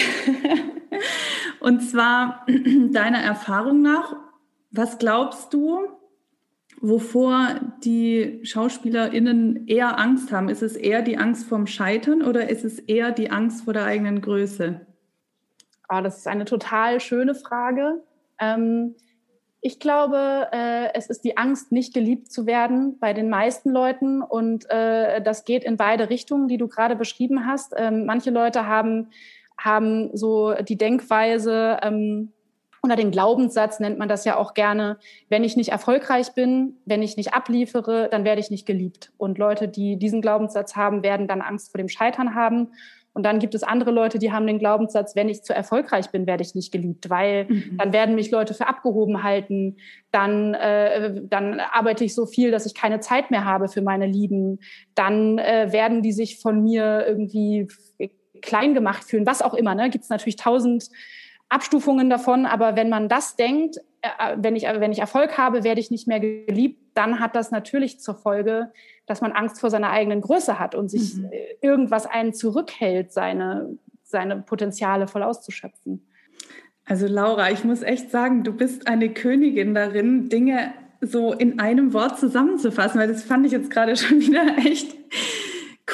[1.60, 2.48] und zwar
[2.92, 4.16] deiner Erfahrung nach,
[4.72, 5.82] was glaubst du,
[6.82, 10.50] wovor die SchauspielerInnen eher Angst haben?
[10.50, 13.86] Ist es eher die Angst vorm Scheitern oder ist es eher die Angst vor der
[13.86, 14.88] eigenen Größe?
[15.90, 18.02] Oh, das ist eine total schöne Frage.
[18.40, 18.96] Ähm,
[19.62, 24.22] ich glaube, äh, es ist die Angst, nicht geliebt zu werden bei den meisten Leuten.
[24.22, 27.74] Und äh, das geht in beide Richtungen, die du gerade beschrieben hast.
[27.76, 29.10] Ähm, manche Leute haben,
[29.58, 32.32] haben so die Denkweise ähm,
[32.82, 34.98] oder den Glaubenssatz nennt man das ja auch gerne,
[35.28, 39.12] wenn ich nicht erfolgreich bin, wenn ich nicht abliefere, dann werde ich nicht geliebt.
[39.18, 42.70] Und Leute, die diesen Glaubenssatz haben, werden dann Angst vor dem Scheitern haben.
[43.14, 46.28] Und dann gibt es andere Leute, die haben den Glaubenssatz, wenn ich zu erfolgreich bin,
[46.28, 47.78] werde ich nicht geliebt, weil mhm.
[47.78, 49.78] dann werden mich Leute für abgehoben halten.
[50.12, 54.06] Dann, äh, dann arbeite ich so viel, dass ich keine Zeit mehr habe für meine
[54.06, 54.60] Lieben.
[54.96, 57.68] Dann äh, werden die sich von mir irgendwie
[58.42, 59.76] klein gemacht fühlen, was auch immer.
[59.76, 59.90] Ne?
[59.90, 60.90] Gibt es natürlich tausend
[61.50, 63.78] Abstufungen davon, aber wenn man das denkt,
[64.38, 68.00] wenn ich, wenn ich Erfolg habe, werde ich nicht mehr geliebt, dann hat das natürlich
[68.00, 68.72] zur Folge,
[69.06, 71.32] dass man Angst vor seiner eigenen Größe hat und sich mhm.
[71.62, 76.06] irgendwas einen zurückhält, seine, seine Potenziale voll auszuschöpfen.
[76.86, 81.94] Also Laura, ich muss echt sagen, du bist eine Königin darin, Dinge so in einem
[81.94, 84.96] Wort zusammenzufassen, weil das fand ich jetzt gerade schon wieder echt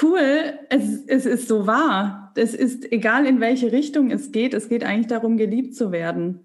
[0.02, 0.54] cool.
[0.70, 2.34] Es, es ist so wahr.
[2.36, 4.54] Es ist egal, in welche Richtung es geht.
[4.54, 6.45] Es geht eigentlich darum, geliebt zu werden.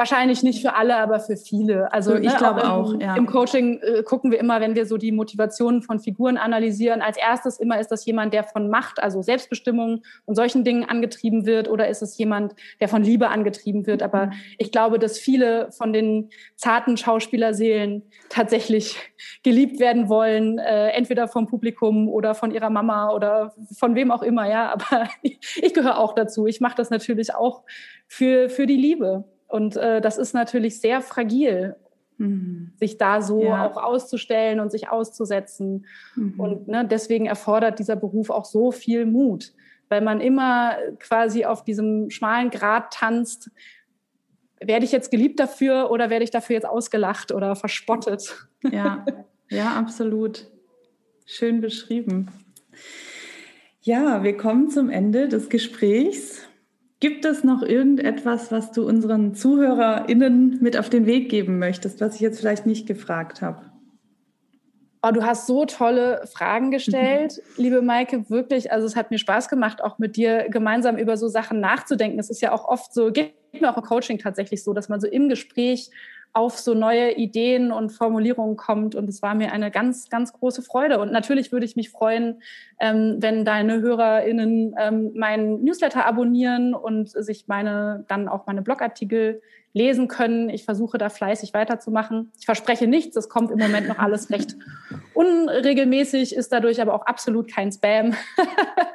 [0.00, 1.92] Wahrscheinlich nicht für alle, aber für viele.
[1.92, 2.94] Also ich ne, glaube auch.
[2.94, 3.16] Im, ja.
[3.16, 7.02] Im Coaching äh, gucken wir immer, wenn wir so die Motivationen von Figuren analysieren.
[7.02, 11.44] Als erstes immer ist das jemand, der von Macht, also Selbstbestimmung und solchen Dingen angetrieben
[11.44, 14.02] wird, oder ist es jemand, der von Liebe angetrieben wird?
[14.02, 14.32] Aber mhm.
[14.56, 18.96] ich glaube, dass viele von den zarten Schauspielerseelen tatsächlich
[19.42, 24.22] geliebt werden wollen, äh, entweder vom Publikum oder von ihrer Mama oder von wem auch
[24.22, 24.48] immer.
[24.48, 26.46] Ja, aber ich gehöre auch dazu.
[26.46, 27.64] Ich mache das natürlich auch
[28.06, 29.26] für für die Liebe.
[29.50, 31.74] Und äh, das ist natürlich sehr fragil,
[32.18, 32.72] mhm.
[32.76, 33.66] sich da so ja.
[33.66, 35.86] auch auszustellen und sich auszusetzen.
[36.14, 36.38] Mhm.
[36.38, 39.52] Und ne, deswegen erfordert dieser Beruf auch so viel Mut,
[39.88, 43.50] weil man immer quasi auf diesem schmalen Grat tanzt.
[44.60, 48.48] Werde ich jetzt geliebt dafür oder werde ich dafür jetzt ausgelacht oder verspottet?
[48.70, 49.04] Ja,
[49.50, 50.46] ja, absolut.
[51.26, 52.28] Schön beschrieben.
[53.82, 56.46] Ja, wir kommen zum Ende des Gesprächs.
[57.00, 62.16] Gibt es noch irgendetwas, was du unseren ZuhörerInnen mit auf den Weg geben möchtest, was
[62.16, 63.70] ich jetzt vielleicht nicht gefragt habe?
[65.02, 68.70] Oh, du hast so tolle Fragen gestellt, liebe Maike, wirklich.
[68.70, 72.18] Also es hat mir Spaß gemacht, auch mit dir gemeinsam über so Sachen nachzudenken.
[72.18, 75.00] Es ist ja auch oft so, geht mir auch im Coaching tatsächlich so, dass man
[75.00, 75.90] so im Gespräch
[76.32, 78.94] auf so neue Ideen und Formulierungen kommt.
[78.94, 81.00] Und es war mir eine ganz, ganz große Freude.
[81.00, 82.40] Und natürlich würde ich mich freuen,
[82.78, 89.42] ähm, wenn deine HörerInnen ähm, meinen Newsletter abonnieren und sich meine, dann auch meine Blogartikel
[89.72, 90.50] lesen können.
[90.50, 92.32] Ich versuche da fleißig weiterzumachen.
[92.38, 93.16] Ich verspreche nichts.
[93.16, 94.56] Es kommt im Moment noch alles recht
[95.14, 98.14] unregelmäßig, ist dadurch aber auch absolut kein Spam.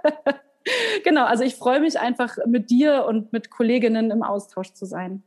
[1.03, 1.25] genau.
[1.25, 5.23] Also ich freue mich einfach mit dir und mit Kolleginnen im Austausch zu sein.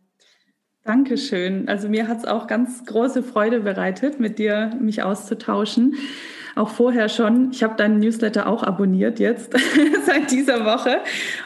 [0.85, 1.69] Dankeschön.
[1.69, 5.97] Also mir hat es auch ganz große Freude bereitet, mit dir mich auszutauschen.
[6.57, 7.51] Auch vorher schon.
[7.53, 9.55] Ich habe deinen Newsletter auch abonniert jetzt
[10.07, 11.01] seit dieser Woche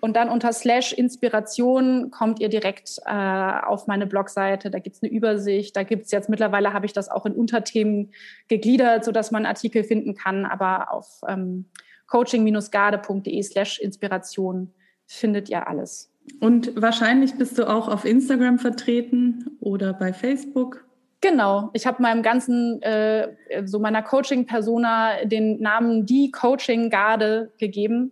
[0.04, 4.70] Und dann unter Slash Inspiration kommt ihr direkt äh, auf meine Blogseite.
[4.70, 5.78] Da gibt es eine Übersicht.
[5.78, 8.12] Da gibt es jetzt mittlerweile, habe ich das auch in Unterthemen
[8.50, 10.44] gegliedert, sodass man Artikel finden kann.
[10.44, 11.70] Aber auf ähm,
[12.08, 14.74] coaching-garde.de slash Inspiration
[15.06, 16.12] findet ihr alles.
[16.42, 20.86] Und wahrscheinlich bist du auch auf Instagram vertreten oder bei Facebook.
[21.22, 23.30] Genau, ich habe meinem ganzen, äh,
[23.64, 28.12] so meiner Coaching-Persona den Namen Die Coaching Garde gegeben.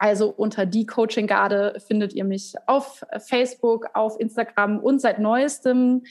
[0.00, 6.04] Also unter die Coaching Garde findet ihr mich auf Facebook, auf Instagram und seit neuestem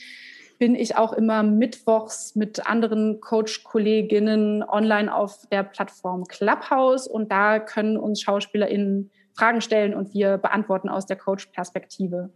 [0.60, 7.58] bin ich auch immer mittwochs mit anderen Coach-Kolleginnen online auf der Plattform Clubhouse und da
[7.58, 12.30] können uns SchauspielerInnen Fragen stellen und wir beantworten aus der Coach-Perspektive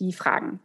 [0.00, 0.58] die Fragen.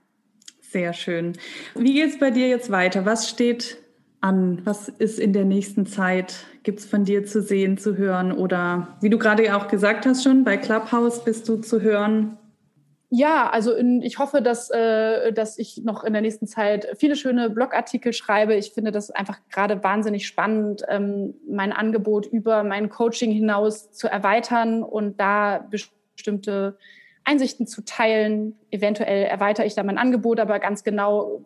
[0.61, 1.33] Sehr schön.
[1.75, 3.05] Wie geht es bei dir jetzt weiter?
[3.05, 3.82] Was steht
[4.23, 4.61] an?
[4.63, 6.45] Was ist in der nächsten Zeit?
[6.63, 8.31] Gibt es von dir zu sehen, zu hören?
[8.31, 12.37] Oder wie du gerade auch gesagt hast schon, bei Clubhouse bist du zu hören.
[13.15, 17.15] Ja, also in, ich hoffe, dass, äh, dass ich noch in der nächsten Zeit viele
[17.15, 18.55] schöne Blogartikel schreibe.
[18.55, 24.07] Ich finde das einfach gerade wahnsinnig spannend, ähm, mein Angebot über mein Coaching hinaus zu
[24.07, 26.75] erweitern und da bestimmte
[27.23, 28.55] Einsichten zu teilen.
[28.71, 31.45] Eventuell erweitere ich da mein Angebot, aber ganz genau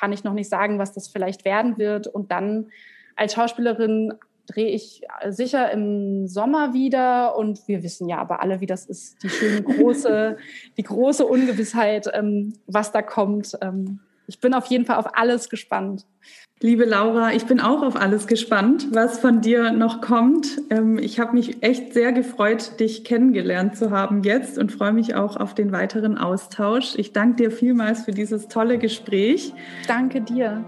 [0.00, 2.06] kann ich noch nicht sagen, was das vielleicht werden wird.
[2.06, 2.70] Und dann
[3.16, 4.14] als Schauspielerin
[4.46, 7.36] drehe ich sicher im Sommer wieder.
[7.36, 10.38] Und wir wissen ja aber alle, wie das ist, die schöne große,
[10.78, 13.58] die große Ungewissheit, ähm, was da kommt.
[13.60, 16.06] Ähm, ich bin auf jeden Fall auf alles gespannt.
[16.62, 20.60] Liebe Laura, ich bin auch auf alles gespannt, was von dir noch kommt.
[20.68, 25.14] Ähm, ich habe mich echt sehr gefreut, dich kennengelernt zu haben jetzt und freue mich
[25.14, 26.96] auch auf den weiteren Austausch.
[26.96, 29.54] Ich danke dir vielmals für dieses tolle Gespräch.
[29.88, 30.62] Danke dir.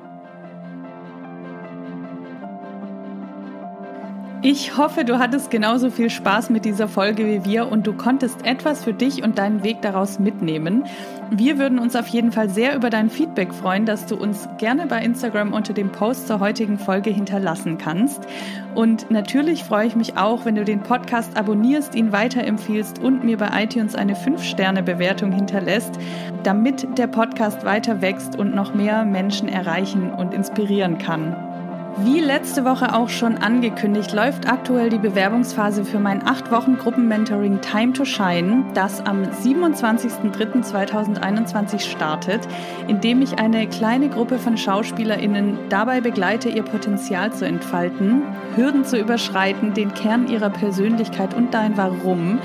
[4.45, 8.45] Ich hoffe, du hattest genauso viel Spaß mit dieser Folge wie wir und du konntest
[8.45, 10.83] etwas für dich und deinen Weg daraus mitnehmen.
[11.31, 14.87] Wir würden uns auf jeden Fall sehr über dein Feedback freuen, das du uns gerne
[14.89, 18.27] bei Instagram unter dem Post zur heutigen Folge hinterlassen kannst.
[18.75, 23.37] Und natürlich freue ich mich auch, wenn du den Podcast abonnierst, ihn weiterempfiehlst und mir
[23.37, 26.01] bei iTunes eine 5-Sterne-Bewertung hinterlässt,
[26.43, 31.52] damit der Podcast weiter wächst und noch mehr Menschen erreichen und inspirieren kann.
[31.99, 38.07] Wie letzte Woche auch schon angekündigt, läuft aktuell die Bewerbungsphase für mein 8-Wochen-Gruppen-Mentoring Time to
[38.07, 42.49] Shine, das am 27.03.2021 startet,
[42.89, 48.23] indem ich eine kleine Gruppe von SchauspielerInnen dabei begleite, ihr Potenzial zu entfalten,
[48.57, 52.39] Hürden zu überschreiten, den Kern ihrer Persönlichkeit und dein Warum,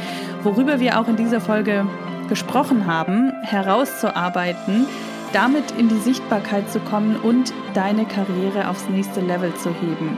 [0.43, 1.85] worüber wir auch in dieser Folge
[2.27, 4.87] gesprochen haben, herauszuarbeiten,
[5.33, 10.17] damit in die Sichtbarkeit zu kommen und deine Karriere aufs nächste Level zu heben.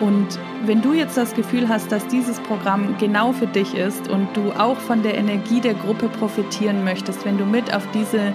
[0.00, 4.28] Und wenn du jetzt das Gefühl hast, dass dieses Programm genau für dich ist und
[4.34, 8.32] du auch von der Energie der Gruppe profitieren möchtest, wenn du mit auf diese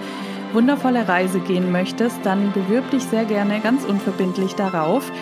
[0.52, 5.12] wundervolle Reise gehen möchtest, dann bewirb dich sehr gerne ganz unverbindlich darauf.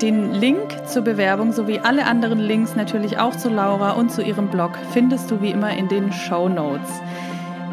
[0.00, 4.48] Den Link zur Bewerbung sowie alle anderen Links natürlich auch zu Laura und zu ihrem
[4.48, 6.88] Blog findest du wie immer in den Show Notes.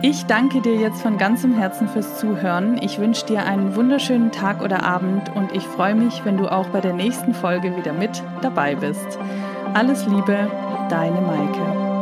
[0.04, 2.80] Ich danke dir jetzt von ganzem Herzen fürs Zuhören.
[2.82, 6.68] Ich wünsche dir einen wunderschönen Tag oder Abend und ich freue mich, wenn du auch
[6.68, 9.18] bei der nächsten Folge wieder mit dabei bist.
[9.74, 10.52] Alles Liebe,
[10.90, 11.97] deine Maike.